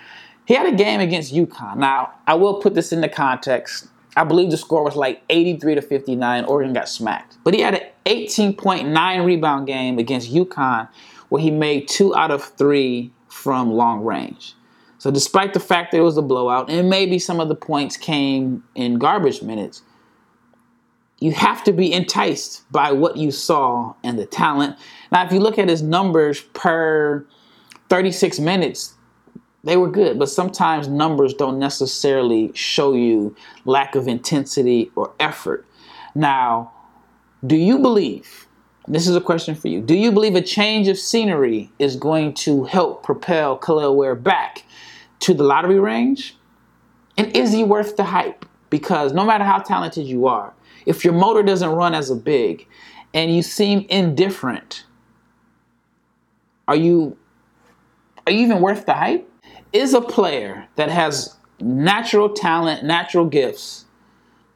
He 0.44 0.54
had 0.54 0.66
a 0.66 0.76
game 0.76 1.00
against 1.00 1.34
UConn. 1.34 1.76
Now, 1.76 2.12
I 2.26 2.34
will 2.34 2.60
put 2.60 2.74
this 2.74 2.92
into 2.92 3.08
context. 3.08 3.88
I 4.16 4.24
believe 4.24 4.50
the 4.50 4.56
score 4.56 4.84
was 4.84 4.96
like 4.96 5.22
83 5.30 5.76
to 5.76 5.82
59. 5.82 6.44
Oregon 6.44 6.72
got 6.72 6.88
smacked. 6.88 7.38
But 7.44 7.54
he 7.54 7.60
had 7.60 7.74
an 7.74 7.88
18.9 8.06 9.24
rebound 9.24 9.66
game 9.66 9.98
against 9.98 10.32
UConn 10.32 10.88
where 11.28 11.40
he 11.40 11.50
made 11.50 11.88
two 11.88 12.14
out 12.14 12.30
of 12.30 12.44
three 12.44 13.10
from 13.28 13.72
long 13.72 14.04
range. 14.04 14.54
So 14.98 15.10
despite 15.10 15.54
the 15.54 15.60
fact 15.60 15.92
that 15.92 15.98
it 15.98 16.02
was 16.02 16.16
a 16.16 16.22
blowout, 16.22 16.70
and 16.70 16.90
maybe 16.90 17.18
some 17.18 17.40
of 17.40 17.48
the 17.48 17.54
points 17.54 17.96
came 17.96 18.62
in 18.74 18.98
garbage 18.98 19.42
minutes, 19.42 19.82
you 21.22 21.30
have 21.30 21.62
to 21.62 21.72
be 21.72 21.92
enticed 21.92 22.64
by 22.72 22.90
what 22.90 23.16
you 23.16 23.30
saw 23.30 23.94
and 24.02 24.18
the 24.18 24.26
talent. 24.26 24.76
Now, 25.12 25.24
if 25.24 25.32
you 25.32 25.38
look 25.38 25.56
at 25.56 25.68
his 25.68 25.80
numbers 25.80 26.40
per 26.40 27.24
36 27.88 28.40
minutes, 28.40 28.94
they 29.62 29.76
were 29.76 29.88
good, 29.88 30.18
but 30.18 30.28
sometimes 30.28 30.88
numbers 30.88 31.32
don't 31.32 31.60
necessarily 31.60 32.50
show 32.54 32.94
you 32.94 33.36
lack 33.64 33.94
of 33.94 34.08
intensity 34.08 34.90
or 34.96 35.12
effort. 35.20 35.64
Now, 36.16 36.72
do 37.46 37.54
you 37.54 37.78
believe? 37.78 38.48
This 38.88 39.06
is 39.06 39.14
a 39.14 39.20
question 39.20 39.54
for 39.54 39.68
you. 39.68 39.80
Do 39.80 39.94
you 39.94 40.10
believe 40.10 40.34
a 40.34 40.42
change 40.42 40.88
of 40.88 40.98
scenery 40.98 41.70
is 41.78 41.94
going 41.94 42.34
to 42.34 42.64
help 42.64 43.04
propel 43.04 43.56
Kel'el 43.56 43.94
Ware 43.94 44.16
back 44.16 44.64
to 45.20 45.34
the 45.34 45.44
lottery 45.44 45.78
range? 45.78 46.36
And 47.16 47.36
is 47.36 47.52
he 47.52 47.62
worth 47.62 47.96
the 47.96 48.04
hype? 48.04 48.44
Because 48.70 49.12
no 49.12 49.24
matter 49.24 49.44
how 49.44 49.58
talented 49.58 50.06
you 50.06 50.26
are, 50.26 50.52
if 50.86 51.04
your 51.04 51.14
motor 51.14 51.42
doesn't 51.42 51.70
run 51.70 51.94
as 51.94 52.10
a 52.10 52.16
big 52.16 52.66
and 53.14 53.34
you 53.34 53.42
seem 53.42 53.86
indifferent, 53.88 54.84
are 56.68 56.76
you 56.76 57.16
are 58.26 58.32
you 58.32 58.40
even 58.40 58.60
worth 58.60 58.86
the 58.86 58.94
hype? 58.94 59.28
is 59.72 59.94
a 59.94 60.00
player 60.00 60.66
that 60.76 60.90
has 60.90 61.36
natural 61.60 62.28
talent, 62.28 62.84
natural 62.84 63.24
gifts, 63.24 63.86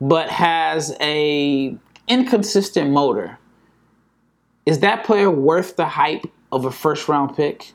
but 0.01 0.29
has 0.29 0.95
a 1.01 1.77
inconsistent 2.09 2.91
motor, 2.91 3.39
is 4.67 4.81
that 4.81 5.05
player 5.05 5.31
worth 5.31 5.77
the 5.77 5.87
hype 5.87 6.27
of 6.53 6.65
a 6.65 6.71
first 6.71 7.09
round 7.09 7.35
pick? 7.37 7.73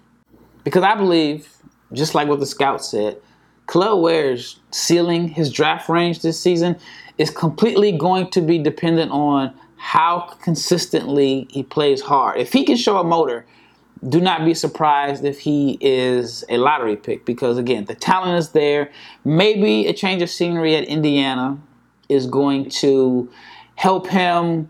Because 0.64 0.84
I 0.84 0.96
believe, 0.96 1.50
just 1.94 2.14
like 2.14 2.28
what 2.28 2.40
the 2.40 2.46
scout 2.46 2.84
said, 2.84 3.20
Kel'el 3.68 4.02
Ware's 4.02 4.60
ceiling, 4.72 5.28
his 5.28 5.52
draft 5.52 5.90
range 5.90 6.22
this 6.22 6.40
season, 6.40 6.78
is 7.18 7.30
completely 7.30 7.92
going 7.92 8.30
to 8.32 8.42
be 8.42 8.58
dependent 8.58 9.12
on 9.12 9.54
how 9.78 10.20
consistently 10.42 11.48
he 11.50 11.64
plays 11.64 12.02
hard. 12.02 12.38
If 12.38 12.54
he 12.54 12.64
can 12.64 12.78
show 12.78 12.98
a 12.98 13.04
motor, 13.04 13.46
do 14.08 14.20
not 14.20 14.46
be 14.46 14.54
surprised 14.54 15.26
if 15.26 15.40
he 15.40 15.78
is 15.80 16.44
a 16.50 16.58
lottery 16.58 16.96
pick 16.96 17.26
because, 17.26 17.58
again, 17.58 17.86
the 17.86 17.96
talent 17.96 18.38
is 18.38 18.50
there. 18.50 18.92
Maybe 19.24 19.88
a 19.88 19.94
change 19.94 20.22
of 20.22 20.30
scenery 20.30 20.76
at 20.76 20.86
Indiana 20.86 21.60
is 22.10 22.26
going 22.28 22.70
to 22.70 23.32
help 23.76 24.08
him 24.08 24.70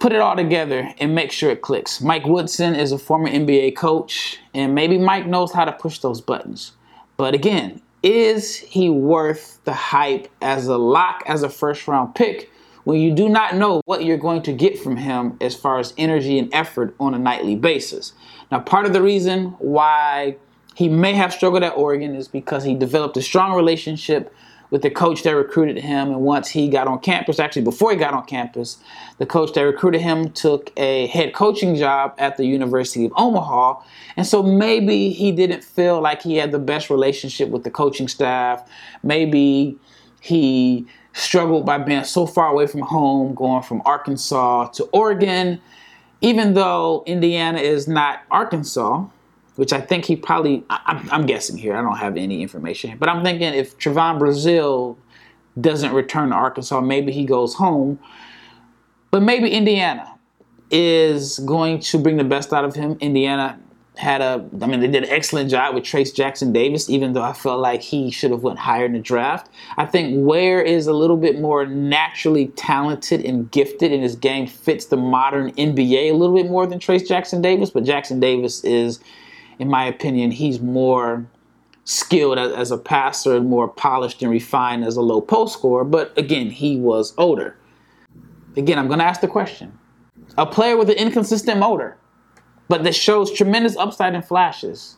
put 0.00 0.12
it 0.12 0.20
all 0.20 0.34
together 0.34 0.92
and 0.98 1.14
make 1.14 1.30
sure 1.30 1.50
it 1.50 1.62
clicks. 1.62 2.00
Mike 2.00 2.26
Woodson 2.26 2.74
is 2.74 2.90
a 2.90 2.98
former 2.98 3.28
NBA 3.28 3.76
coach, 3.76 4.38
and 4.54 4.74
maybe 4.74 4.98
Mike 4.98 5.26
knows 5.26 5.52
how 5.52 5.64
to 5.64 5.72
push 5.72 5.98
those 5.98 6.20
buttons. 6.20 6.72
But 7.16 7.34
again, 7.34 7.82
is 8.02 8.56
he 8.56 8.88
worth 8.88 9.60
the 9.64 9.72
hype 9.72 10.28
as 10.40 10.66
a 10.66 10.78
lock, 10.78 11.22
as 11.26 11.42
a 11.42 11.48
first 11.48 11.86
round 11.86 12.14
pick, 12.14 12.50
when 12.84 12.98
you 13.00 13.14
do 13.14 13.28
not 13.28 13.56
know 13.56 13.82
what 13.84 14.04
you're 14.04 14.16
going 14.16 14.42
to 14.42 14.52
get 14.52 14.78
from 14.78 14.96
him 14.96 15.36
as 15.40 15.54
far 15.54 15.78
as 15.78 15.92
energy 15.98 16.38
and 16.38 16.52
effort 16.52 16.94
on 16.98 17.14
a 17.14 17.18
nightly 17.18 17.56
basis? 17.56 18.12
Now, 18.50 18.60
part 18.60 18.86
of 18.86 18.92
the 18.92 19.02
reason 19.02 19.48
why 19.58 20.36
he 20.74 20.88
may 20.88 21.12
have 21.14 21.32
struggled 21.32 21.62
at 21.62 21.76
Oregon 21.76 22.14
is 22.14 22.28
because 22.28 22.64
he 22.64 22.74
developed 22.74 23.16
a 23.16 23.22
strong 23.22 23.54
relationship 23.54 24.32
with 24.70 24.82
the 24.82 24.90
coach 24.90 25.22
that 25.24 25.32
recruited 25.32 25.78
him. 25.78 26.08
And 26.08 26.20
once 26.20 26.48
he 26.48 26.68
got 26.68 26.86
on 26.86 27.00
campus, 27.00 27.38
actually 27.38 27.62
before 27.62 27.90
he 27.90 27.96
got 27.96 28.14
on 28.14 28.24
campus, 28.24 28.78
the 29.18 29.26
coach 29.26 29.52
that 29.54 29.62
recruited 29.62 30.00
him 30.00 30.30
took 30.30 30.72
a 30.76 31.06
head 31.08 31.34
coaching 31.34 31.74
job 31.74 32.14
at 32.18 32.36
the 32.36 32.46
University 32.46 33.04
of 33.04 33.12
Omaha. 33.16 33.80
And 34.16 34.26
so 34.26 34.42
maybe 34.42 35.10
he 35.10 35.32
didn't 35.32 35.64
feel 35.64 36.00
like 36.00 36.22
he 36.22 36.36
had 36.36 36.52
the 36.52 36.58
best 36.58 36.90
relationship 36.90 37.48
with 37.48 37.64
the 37.64 37.70
coaching 37.70 38.08
staff. 38.08 38.68
Maybe 39.02 39.78
he 40.20 40.86
struggled 41.12 41.66
by 41.66 41.78
being 41.78 42.04
so 42.04 42.26
far 42.26 42.48
away 42.48 42.66
from 42.66 42.82
home, 42.82 43.34
going 43.34 43.62
from 43.62 43.82
Arkansas 43.84 44.68
to 44.68 44.84
Oregon. 44.92 45.60
Even 46.20 46.54
though 46.54 47.02
Indiana 47.06 47.58
is 47.58 47.88
not 47.88 48.20
Arkansas, 48.30 49.06
which 49.60 49.74
I 49.74 49.80
think 49.82 50.06
he 50.06 50.16
probably, 50.16 50.64
I, 50.70 51.06
am 51.10 51.26
guessing 51.26 51.58
here, 51.58 51.76
I 51.76 51.82
don't 51.82 51.98
have 51.98 52.16
any 52.16 52.40
information, 52.40 52.96
but 52.96 53.10
I'm 53.10 53.22
thinking 53.22 53.52
if 53.52 53.76
Trevon 53.76 54.18
Brazile 54.18 54.96
doesn't 55.60 55.92
return 55.92 56.30
to 56.30 56.34
Arkansas, 56.34 56.80
maybe 56.80 57.12
he 57.12 57.26
goes 57.26 57.52
home. 57.52 57.98
But 59.10 59.20
maybe 59.22 59.50
Indiana 59.50 60.18
is 60.70 61.40
going 61.40 61.80
to 61.80 61.98
bring 61.98 62.16
the 62.16 62.24
best 62.24 62.54
out 62.54 62.64
of 62.64 62.74
him. 62.74 62.96
Indiana 63.00 63.60
had 63.96 64.22
a, 64.22 64.42
I 64.62 64.66
mean, 64.66 64.80
they 64.80 64.86
did 64.86 65.04
an 65.04 65.10
excellent 65.10 65.50
job 65.50 65.74
with 65.74 65.84
Trace 65.84 66.10
Jackson 66.10 66.54
Davis, 66.54 66.88
even 66.88 67.12
though 67.12 67.22
I 67.22 67.34
felt 67.34 67.60
like 67.60 67.82
he 67.82 68.10
should 68.10 68.30
have 68.30 68.42
went 68.42 68.58
higher 68.58 68.86
in 68.86 68.94
the 68.94 68.98
draft. 68.98 69.50
I 69.76 69.84
think 69.84 70.26
Ware 70.26 70.62
is 70.62 70.86
a 70.86 70.94
little 70.94 71.18
bit 71.18 71.38
more 71.38 71.66
naturally 71.66 72.46
talented 72.56 73.26
and 73.26 73.50
gifted, 73.50 73.92
and 73.92 74.02
his 74.02 74.16
game 74.16 74.46
fits 74.46 74.86
the 74.86 74.96
modern 74.96 75.52
NBA 75.52 76.12
a 76.12 76.12
little 76.12 76.34
bit 76.34 76.46
more 76.46 76.66
than 76.66 76.78
Trace 76.78 77.06
Jackson 77.06 77.42
Davis. 77.42 77.68
But 77.68 77.84
Jackson 77.84 78.20
Davis 78.20 78.64
is 78.64 79.00
in 79.60 79.68
my 79.68 79.84
opinion, 79.84 80.30
he's 80.30 80.58
more 80.58 81.26
skilled 81.84 82.38
as, 82.38 82.50
as 82.52 82.70
a 82.70 82.78
passer 82.78 83.36
and 83.36 83.48
more 83.48 83.68
polished 83.68 84.22
and 84.22 84.30
refined 84.30 84.84
as 84.84 84.96
a 84.96 85.02
low 85.02 85.20
post 85.20 85.52
scorer. 85.52 85.84
But 85.84 86.16
again, 86.16 86.48
he 86.48 86.78
was 86.78 87.12
older. 87.18 87.56
Again, 88.56 88.78
I'm 88.78 88.86
going 88.86 88.98
to 88.98 89.04
ask 89.04 89.20
the 89.20 89.28
question 89.28 89.78
a 90.38 90.46
player 90.46 90.76
with 90.78 90.88
an 90.88 90.96
inconsistent 90.96 91.60
motor, 91.60 91.98
but 92.68 92.84
that 92.84 92.94
shows 92.94 93.30
tremendous 93.30 93.76
upside 93.76 94.14
and 94.14 94.24
flashes. 94.24 94.96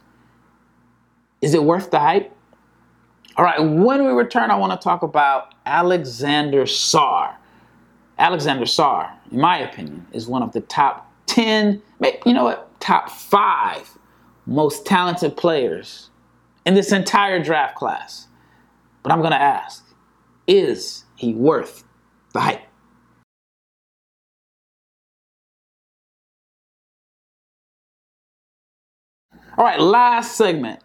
Is 1.40 1.54
it 1.54 1.64
worth 1.64 1.90
the 1.90 1.98
hype? 1.98 2.32
All 3.36 3.44
right, 3.44 3.58
when 3.58 4.04
we 4.04 4.12
return, 4.12 4.50
I 4.50 4.56
want 4.56 4.78
to 4.78 4.82
talk 4.82 5.02
about 5.02 5.54
Alexander 5.66 6.64
Sarr. 6.64 7.34
Alexander 8.18 8.66
Sarr, 8.66 9.10
in 9.32 9.40
my 9.40 9.58
opinion, 9.58 10.06
is 10.12 10.28
one 10.28 10.42
of 10.42 10.52
the 10.52 10.60
top 10.60 11.10
10, 11.26 11.82
you 12.24 12.32
know 12.32 12.44
what, 12.44 12.78
top 12.78 13.10
five 13.10 13.98
most 14.46 14.86
talented 14.86 15.36
players 15.36 16.10
in 16.66 16.74
this 16.74 16.92
entire 16.92 17.42
draft 17.42 17.76
class. 17.76 18.28
But 19.02 19.12
I'm 19.12 19.20
going 19.20 19.32
to 19.32 19.40
ask 19.40 19.84
is 20.46 21.04
he 21.16 21.32
worth 21.34 21.84
the 22.32 22.40
hype? 22.40 22.62
All 29.56 29.64
right, 29.64 29.78
last 29.78 30.36
segment. 30.36 30.80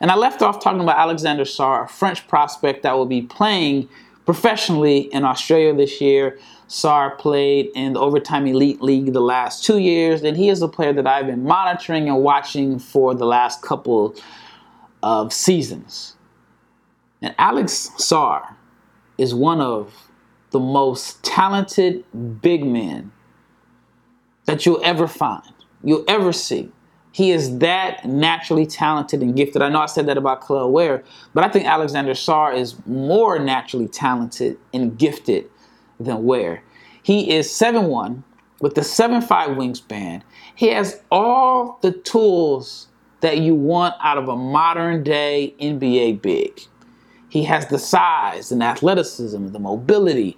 And 0.00 0.10
I 0.10 0.16
left 0.16 0.42
off 0.42 0.60
talking 0.60 0.80
about 0.80 0.98
Alexander 0.98 1.44
Sarr, 1.44 1.84
a 1.84 1.88
French 1.88 2.26
prospect 2.28 2.82
that 2.82 2.96
will 2.96 3.06
be 3.06 3.22
playing 3.22 3.88
professionally 4.28 4.98
in 5.14 5.24
Australia 5.24 5.72
this 5.72 6.02
year. 6.02 6.38
Sarr 6.68 7.16
played 7.16 7.70
in 7.74 7.94
the 7.94 8.00
Overtime 8.00 8.46
Elite 8.46 8.82
League 8.82 9.14
the 9.14 9.22
last 9.22 9.64
two 9.64 9.78
years, 9.78 10.22
and 10.22 10.36
he 10.36 10.50
is 10.50 10.60
a 10.60 10.68
player 10.68 10.92
that 10.92 11.06
I've 11.06 11.26
been 11.26 11.44
monitoring 11.44 12.10
and 12.10 12.22
watching 12.22 12.78
for 12.78 13.14
the 13.14 13.24
last 13.24 13.62
couple 13.62 14.14
of 15.02 15.32
seasons. 15.32 16.14
And 17.22 17.34
Alex 17.38 17.90
Sarr 17.96 18.54
is 19.16 19.34
one 19.34 19.62
of 19.62 20.10
the 20.50 20.60
most 20.60 21.24
talented 21.24 22.04
big 22.42 22.66
men 22.66 23.10
that 24.44 24.66
you'll 24.66 24.84
ever 24.84 25.08
find, 25.08 25.54
you'll 25.82 26.04
ever 26.06 26.34
see. 26.34 26.70
He 27.18 27.32
is 27.32 27.58
that 27.58 28.04
naturally 28.04 28.64
talented 28.64 29.22
and 29.22 29.34
gifted. 29.34 29.60
I 29.60 29.70
know 29.70 29.80
I 29.80 29.86
said 29.86 30.06
that 30.06 30.16
about 30.16 30.40
Kel'el 30.40 30.70
Ware, 30.70 31.02
but 31.34 31.42
I 31.42 31.48
think 31.48 31.66
Alexander 31.66 32.12
Sarr 32.12 32.56
is 32.56 32.76
more 32.86 33.40
naturally 33.40 33.88
talented 33.88 34.56
and 34.72 34.96
gifted 34.96 35.50
than 35.98 36.22
Ware. 36.22 36.62
He 37.02 37.32
is 37.32 37.48
7'1 37.48 38.22
with 38.60 38.76
the 38.76 38.82
7'5 38.82 39.26
wingspan. 39.56 40.22
He 40.54 40.68
has 40.68 41.02
all 41.10 41.80
the 41.82 41.90
tools 41.90 42.86
that 43.18 43.38
you 43.38 43.56
want 43.56 43.96
out 44.00 44.18
of 44.18 44.28
a 44.28 44.36
modern 44.36 45.02
day 45.02 45.56
NBA 45.60 46.22
big. 46.22 46.60
He 47.30 47.42
has 47.42 47.66
the 47.66 47.80
size 47.80 48.52
and 48.52 48.62
athleticism, 48.62 49.48
the 49.48 49.58
mobility. 49.58 50.36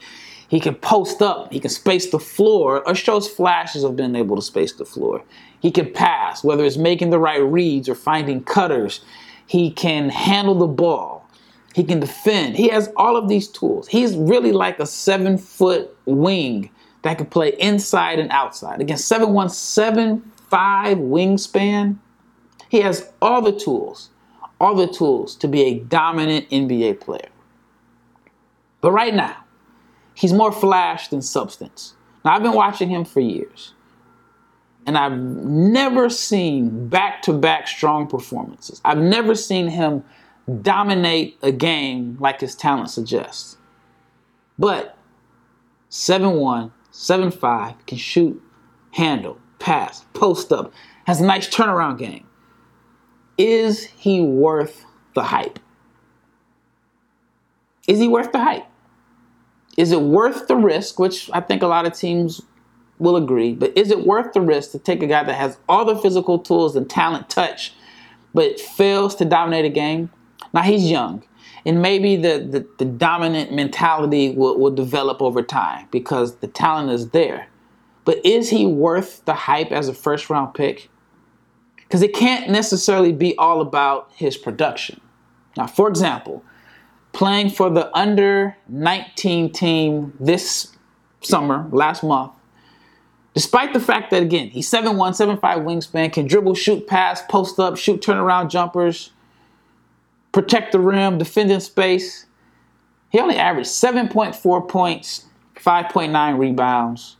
He 0.50 0.58
can 0.58 0.74
post 0.74 1.22
up, 1.22 1.52
he 1.52 1.60
can 1.60 1.70
space 1.70 2.10
the 2.10 2.18
floor, 2.18 2.82
or 2.84 2.94
shows 2.96 3.28
flashes 3.28 3.84
of 3.84 3.94
being 3.94 4.16
able 4.16 4.34
to 4.34 4.42
space 4.42 4.72
the 4.72 4.84
floor. 4.84 5.22
He 5.60 5.70
can 5.70 5.92
pass, 5.92 6.42
whether 6.42 6.64
it's 6.64 6.76
making 6.76 7.10
the 7.10 7.20
right 7.20 7.40
reads 7.40 7.88
or 7.88 7.94
finding 7.94 8.42
cutters. 8.42 9.00
He 9.46 9.70
can 9.70 10.08
handle 10.08 10.56
the 10.56 10.66
ball. 10.66 11.24
He 11.72 11.84
can 11.84 12.00
defend. 12.00 12.56
He 12.56 12.68
has 12.68 12.90
all 12.96 13.16
of 13.16 13.28
these 13.28 13.46
tools. 13.46 13.86
He's 13.86 14.16
really 14.16 14.50
like 14.50 14.80
a 14.80 14.86
seven 14.86 15.38
foot 15.38 15.96
wing 16.04 16.70
that 17.02 17.18
can 17.18 17.26
play 17.26 17.50
inside 17.60 18.18
and 18.18 18.32
outside. 18.32 18.80
Again, 18.80 18.96
7'1, 18.96 19.50
7'5 19.50 20.20
wingspan. 20.50 21.96
He 22.68 22.80
has 22.80 23.12
all 23.22 23.40
the 23.40 23.52
tools, 23.52 24.10
all 24.60 24.74
the 24.74 24.88
tools 24.88 25.36
to 25.36 25.46
be 25.46 25.62
a 25.62 25.78
dominant 25.78 26.50
NBA 26.50 26.98
player. 26.98 27.28
But 28.80 28.90
right 28.90 29.14
now, 29.14 29.44
he's 30.20 30.34
more 30.34 30.52
flash 30.52 31.08
than 31.08 31.22
substance. 31.22 31.94
Now, 32.24 32.34
I've 32.34 32.42
been 32.42 32.52
watching 32.52 32.90
him 32.90 33.06
for 33.06 33.20
years, 33.20 33.72
and 34.86 34.98
I've 34.98 35.16
never 35.16 36.10
seen 36.10 36.88
back 36.88 37.22
to 37.22 37.32
back 37.32 37.66
strong 37.66 38.06
performances. 38.06 38.82
I've 38.84 38.98
never 38.98 39.34
seen 39.34 39.68
him 39.68 40.04
dominate 40.60 41.38
a 41.42 41.52
game 41.52 42.18
like 42.20 42.40
his 42.40 42.54
talent 42.54 42.90
suggests. 42.90 43.56
But 44.58 44.94
7 45.88 46.32
1, 46.32 46.72
7 46.90 47.30
5 47.30 47.86
can 47.86 47.98
shoot, 47.98 48.42
handle, 48.90 49.38
pass, 49.58 50.04
post 50.12 50.52
up, 50.52 50.74
has 51.06 51.22
a 51.22 51.24
nice 51.24 51.48
turnaround 51.48 51.98
game. 51.98 52.26
Is 53.38 53.84
he 53.84 54.20
worth 54.20 54.84
the 55.14 55.22
hype? 55.22 55.58
Is 57.88 57.98
he 57.98 58.06
worth 58.06 58.32
the 58.32 58.38
hype? 58.38 58.69
Is 59.76 59.92
it 59.92 60.02
worth 60.02 60.48
the 60.48 60.56
risk, 60.56 60.98
which 60.98 61.30
I 61.32 61.40
think 61.40 61.62
a 61.62 61.66
lot 61.66 61.86
of 61.86 61.94
teams 61.94 62.42
will 62.98 63.16
agree, 63.16 63.54
but 63.54 63.76
is 63.76 63.90
it 63.90 64.06
worth 64.06 64.32
the 64.32 64.40
risk 64.40 64.72
to 64.72 64.78
take 64.78 65.02
a 65.02 65.06
guy 65.06 65.24
that 65.24 65.34
has 65.34 65.56
all 65.68 65.84
the 65.84 65.96
physical 65.96 66.38
tools 66.38 66.76
and 66.76 66.88
talent 66.88 67.30
touch, 67.30 67.72
but 68.34 68.60
fails 68.60 69.14
to 69.16 69.24
dominate 69.24 69.64
a 69.64 69.70
game? 69.70 70.10
Now 70.52 70.62
he's 70.62 70.90
young, 70.90 71.22
and 71.64 71.80
maybe 71.80 72.16
the, 72.16 72.38
the, 72.38 72.66
the 72.78 72.84
dominant 72.84 73.52
mentality 73.52 74.32
will, 74.32 74.58
will 74.58 74.70
develop 74.70 75.22
over 75.22 75.42
time 75.42 75.88
because 75.90 76.36
the 76.36 76.48
talent 76.48 76.90
is 76.90 77.10
there. 77.10 77.48
But 78.04 78.24
is 78.24 78.50
he 78.50 78.66
worth 78.66 79.24
the 79.24 79.34
hype 79.34 79.72
as 79.72 79.88
a 79.88 79.94
first 79.94 80.30
round 80.30 80.54
pick? 80.54 80.90
Because 81.76 82.02
it 82.02 82.14
can't 82.14 82.50
necessarily 82.50 83.12
be 83.12 83.36
all 83.36 83.60
about 83.60 84.10
his 84.14 84.36
production. 84.36 85.00
Now, 85.56 85.66
for 85.66 85.88
example, 85.88 86.44
playing 87.12 87.50
for 87.50 87.70
the 87.70 87.94
under 87.96 88.56
19 88.68 89.52
team 89.52 90.12
this 90.20 90.76
summer, 91.20 91.68
last 91.72 92.02
month. 92.02 92.32
Despite 93.34 93.72
the 93.72 93.80
fact 93.80 94.10
that, 94.10 94.22
again, 94.22 94.48
he's 94.48 94.70
7'1, 94.70 95.40
7'5 95.40 95.40
wingspan, 95.40 96.12
can 96.12 96.26
dribble, 96.26 96.54
shoot, 96.54 96.86
pass, 96.86 97.22
post 97.28 97.58
up, 97.58 97.76
shoot 97.76 98.00
turnaround 98.00 98.50
jumpers, 98.50 99.12
protect 100.32 100.72
the 100.72 100.80
rim, 100.80 101.18
defend 101.18 101.50
in 101.50 101.60
space. 101.60 102.26
He 103.10 103.20
only 103.20 103.36
averaged 103.36 103.70
7.4 103.70 104.68
points, 104.68 105.26
5.9 105.56 106.38
rebounds, 106.38 107.16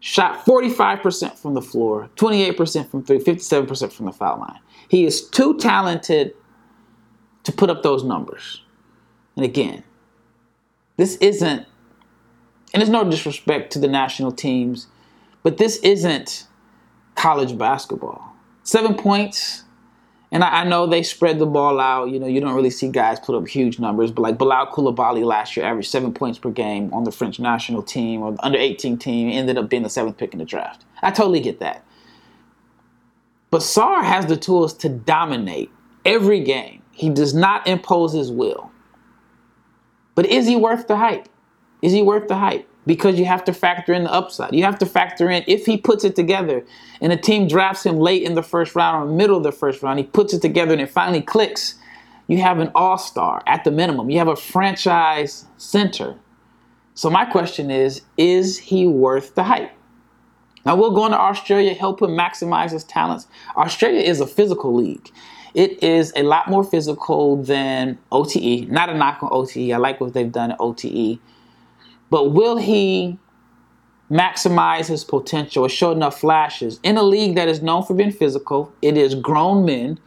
shot 0.00 0.44
45% 0.44 1.38
from 1.38 1.54
the 1.54 1.62
floor, 1.62 2.10
28% 2.16 2.90
from 2.90 3.04
three, 3.04 3.18
57% 3.18 3.92
from 3.92 4.06
the 4.06 4.12
foul 4.12 4.40
line. 4.40 4.60
He 4.88 5.04
is 5.04 5.28
too 5.28 5.56
talented 5.58 6.34
to 7.44 7.52
put 7.52 7.70
up 7.70 7.82
those 7.82 8.02
numbers. 8.02 8.62
And 9.36 9.44
again, 9.44 9.84
this 10.96 11.16
isn't, 11.16 11.66
and 12.72 12.80
there's 12.80 12.88
no 12.88 13.08
disrespect 13.08 13.72
to 13.72 13.78
the 13.78 13.88
national 13.88 14.32
teams, 14.32 14.88
but 15.42 15.58
this 15.58 15.76
isn't 15.78 16.46
college 17.14 17.56
basketball. 17.56 18.32
Seven 18.62 18.94
points, 18.94 19.64
and 20.32 20.42
I, 20.42 20.62
I, 20.62 20.64
know 20.64 20.86
they 20.86 21.02
spread 21.02 21.38
the 21.38 21.46
ball 21.46 21.78
out. 21.78 22.10
You 22.10 22.18
know, 22.18 22.26
you 22.26 22.40
don't 22.40 22.54
really 22.54 22.70
see 22.70 22.88
guys 22.88 23.20
put 23.20 23.36
up 23.36 23.46
huge 23.46 23.78
numbers, 23.78 24.10
but 24.10 24.22
like 24.22 24.38
Bilal 24.38 24.68
Coulibaly 24.68 25.24
last 25.24 25.56
year 25.56 25.64
averaged 25.64 25.90
seven 25.90 26.12
points 26.12 26.38
per 26.38 26.50
game 26.50 26.92
on 26.92 27.04
the 27.04 27.12
French 27.12 27.38
national 27.38 27.82
team 27.82 28.22
or 28.22 28.32
the 28.32 28.44
under 28.44 28.58
18 28.58 28.98
team, 28.98 29.30
ended 29.30 29.56
up 29.56 29.68
being 29.68 29.82
the 29.82 29.90
seventh 29.90 30.16
pick 30.16 30.32
in 30.32 30.38
the 30.38 30.44
draft. 30.44 30.84
I 31.02 31.10
totally 31.10 31.40
get 31.40 31.60
that. 31.60 31.84
But 33.50 33.60
Sarr 33.60 34.02
has 34.02 34.26
the 34.26 34.36
tools 34.36 34.74
to 34.78 34.88
dominate 34.88 35.70
every 36.04 36.40
game. 36.40 36.82
He 36.90 37.08
does 37.08 37.32
not 37.34 37.66
impose 37.66 38.12
his 38.12 38.32
will. 38.32 38.70
But 40.16 40.26
is 40.26 40.48
he 40.48 40.56
worth 40.56 40.88
the 40.88 40.96
hype? 40.96 41.28
Is 41.82 41.92
he 41.92 42.02
worth 42.02 42.26
the 42.26 42.36
hype? 42.36 42.68
because 42.86 43.18
you 43.18 43.24
have 43.24 43.44
to 43.44 43.52
factor 43.52 43.92
in 43.92 44.04
the 44.04 44.12
upside. 44.12 44.54
You 44.54 44.62
have 44.62 44.78
to 44.78 44.86
factor 44.86 45.28
in 45.28 45.44
if 45.46 45.66
he 45.66 45.76
puts 45.76 46.04
it 46.04 46.14
together 46.14 46.64
and 47.00 47.12
a 47.12 47.16
team 47.16 47.48
drafts 47.48 47.84
him 47.84 47.96
late 47.96 48.22
in 48.22 48.34
the 48.34 48.42
first 48.42 48.74
round 48.74 49.02
or 49.10 49.12
middle 49.12 49.36
of 49.36 49.42
the 49.42 49.52
first 49.52 49.82
round, 49.82 49.98
he 49.98 50.04
puts 50.04 50.32
it 50.32 50.40
together 50.40 50.72
and 50.72 50.80
it 50.80 50.90
finally 50.90 51.20
clicks. 51.20 51.74
You 52.28 52.38
have 52.38 52.58
an 52.58 52.70
all 52.74 52.98
star 52.98 53.42
at 53.46 53.64
the 53.64 53.70
minimum. 53.70 54.08
You 54.08 54.18
have 54.18 54.28
a 54.28 54.36
franchise 54.36 55.46
center. 55.58 56.16
So, 56.94 57.10
my 57.10 57.24
question 57.24 57.70
is 57.70 58.02
is 58.16 58.58
he 58.58 58.86
worth 58.86 59.34
the 59.34 59.44
hype? 59.44 59.72
Now, 60.64 60.74
we'll 60.74 60.92
go 60.92 61.06
into 61.06 61.18
Australia, 61.18 61.74
help 61.74 62.02
him 62.02 62.10
maximize 62.10 62.72
his 62.72 62.82
talents. 62.82 63.28
Australia 63.56 64.00
is 64.00 64.20
a 64.20 64.26
physical 64.26 64.74
league. 64.74 65.12
It 65.56 65.82
is 65.82 66.12
a 66.14 66.22
lot 66.22 66.48
more 66.48 66.62
physical 66.62 67.42
than 67.42 67.98
OTE. 68.12 68.68
Not 68.68 68.90
a 68.90 68.94
knock 68.94 69.24
on 69.24 69.30
OTE. 69.32 69.72
I 69.72 69.78
like 69.78 70.00
what 70.00 70.12
they've 70.12 70.30
done 70.30 70.52
at 70.52 70.60
OTE 70.60 71.18
but 72.10 72.32
will 72.32 72.56
he 72.56 73.18
maximize 74.10 74.86
his 74.86 75.02
potential 75.02 75.64
or 75.64 75.68
show 75.68 75.90
enough 75.90 76.20
flashes 76.20 76.78
in 76.82 76.96
a 76.96 77.02
league 77.02 77.34
that 77.34 77.48
is 77.48 77.62
known 77.62 77.84
for 77.84 77.94
being 77.94 78.12
physical? 78.12 78.72
It 78.82 78.96
is 78.96 79.14
grown 79.14 79.64
men. 79.64 79.98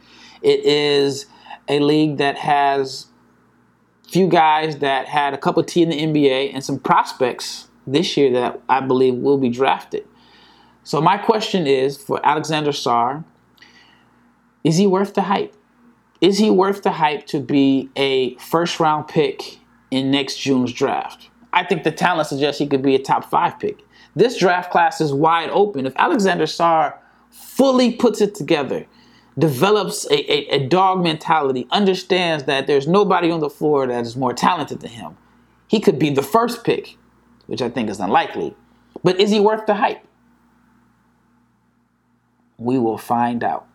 It 0.42 0.64
is 0.64 1.26
a 1.68 1.80
league 1.80 2.16
that 2.16 2.38
has 2.38 3.06
few 4.08 4.28
guys 4.28 4.78
that 4.78 5.06
had 5.06 5.34
a 5.34 5.38
cup 5.38 5.56
of 5.56 5.66
tea 5.66 5.82
in 5.82 5.90
the 5.90 5.96
NBA 5.96 6.52
and 6.52 6.64
some 6.64 6.78
prospects 6.78 7.68
this 7.86 8.16
year 8.16 8.32
that 8.32 8.60
I 8.68 8.80
believe 8.80 9.14
will 9.14 9.38
be 9.38 9.50
drafted. 9.50 10.06
So 10.82 11.00
my 11.00 11.18
question 11.18 11.66
is 11.66 11.96
for 11.96 12.24
Alexander 12.26 12.70
Sarr, 12.70 13.24
is 14.64 14.76
he 14.76 14.86
worth 14.86 15.14
the 15.14 15.22
hype? 15.22 15.54
Is 16.20 16.38
he 16.38 16.50
worth 16.50 16.82
the 16.82 16.92
hype 16.92 17.26
to 17.28 17.40
be 17.40 17.88
a 17.96 18.36
first 18.36 18.78
round 18.78 19.08
pick 19.08 19.58
in 19.90 20.10
next 20.10 20.38
June's 20.38 20.72
draft? 20.72 21.30
I 21.52 21.64
think 21.64 21.82
the 21.82 21.92
talent 21.92 22.28
suggests 22.28 22.58
he 22.58 22.66
could 22.66 22.82
be 22.82 22.94
a 22.94 22.98
top 22.98 23.24
five 23.24 23.58
pick. 23.58 23.80
This 24.14 24.36
draft 24.38 24.70
class 24.70 25.00
is 25.00 25.12
wide 25.12 25.50
open. 25.50 25.86
If 25.86 25.94
Alexander 25.96 26.44
Sarr 26.44 26.94
fully 27.30 27.92
puts 27.92 28.20
it 28.20 28.34
together, 28.34 28.86
develops 29.38 30.04
a, 30.10 30.32
a, 30.32 30.56
a, 30.56 30.66
dog 30.66 31.02
mentality, 31.02 31.66
understands 31.70 32.44
that 32.44 32.66
there's 32.66 32.86
nobody 32.86 33.30
on 33.30 33.40
the 33.40 33.48
floor 33.48 33.86
that 33.86 34.04
is 34.04 34.16
more 34.16 34.34
talented 34.34 34.80
than 34.80 34.90
him, 34.90 35.16
he 35.68 35.80
could 35.80 35.98
be 35.98 36.10
the 36.10 36.22
first 36.22 36.64
pick, 36.64 36.96
which 37.46 37.62
I 37.62 37.70
think 37.70 37.88
is 37.88 38.00
unlikely. 38.00 38.54
But 39.02 39.20
is 39.20 39.30
he 39.30 39.40
worth 39.40 39.66
the 39.66 39.74
hype? 39.74 40.04
We 42.58 42.78
will 42.78 42.98
find 42.98 43.42
out. 43.42 43.69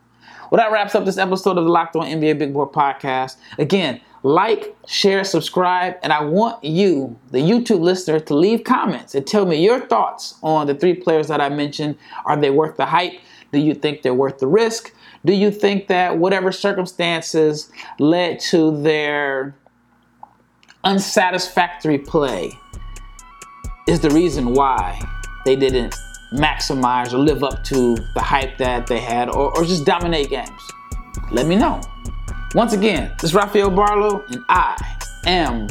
Well, 0.50 0.58
that 0.58 0.72
wraps 0.72 0.96
up 0.96 1.06
this 1.06 1.18
episode 1.18 1.58
of 1.58 1.66
the 1.66 1.72
Locked 1.72 1.96
On 1.96 2.06
NBA 2.06 2.38
Big 2.38 2.54
Board 2.54 2.72
podcast. 2.72 3.38
Again, 3.58 4.02
like, 4.24 4.76
share, 4.88 5.24
subscribe, 5.24 5.98
and 6.02 6.12
I 6.12 6.24
want 6.24 6.64
you, 6.64 7.18
the 7.32 7.40
YouTube 7.40 7.82
listener, 7.82 8.20
to 8.20 8.36
leave 8.36 8.64
comments 8.64 9.14
and 9.16 9.26
tell 9.26 9.46
me 9.46 9.64
your 9.64 9.80
thoughts 9.80 10.36
on 10.42 10.68
the 10.68 10.76
three 10.76 10.96
players 10.96 11.28
that 11.28 11.42
I 11.42 11.50
mentioned. 11.50 11.98
Are 12.26 12.36
they 12.36 12.50
worth 12.50 12.78
the 12.78 12.86
hype? 12.86 13.14
Do 13.52 13.60
you 13.60 13.74
think 13.74 14.02
they're 14.02 14.14
worth 14.14 14.40
the 14.40 14.48
risk? 14.48 14.94
Do 15.26 15.34
you 15.34 15.52
think 15.52 15.88
that 15.88 16.18
whatever 16.18 16.52
circumstances 16.52 17.72
led 18.00 18.40
to 18.52 18.82
their 18.82 19.56
unsatisfactory 20.84 21.98
play 21.98 22.52
is 23.88 24.00
the 24.00 24.10
reason 24.10 24.54
why 24.54 25.00
they 25.46 25.56
didn't 25.56 25.96
maximize 26.36 27.14
or 27.14 27.18
live 27.18 27.44
up 27.44 27.64
to 27.66 27.96
the 28.14 28.22
hype 28.22 28.58
that 28.58 28.88
they 28.88 29.00
had 29.00 29.30
or, 29.30 29.58
or 29.58 29.64
just 29.64 29.86
dominate 29.86 30.30
games? 30.30 30.72
Let 31.32 31.48
me 31.48 31.56
know. 31.56 31.82
Once 32.54 32.74
again, 32.74 33.12
this 33.20 33.32
is 33.32 33.36
Rafael 33.36 33.70
Barlowe, 33.70 34.24
and 34.30 34.44
I 34.48 34.98
am 35.26 35.68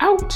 out. 0.00 0.34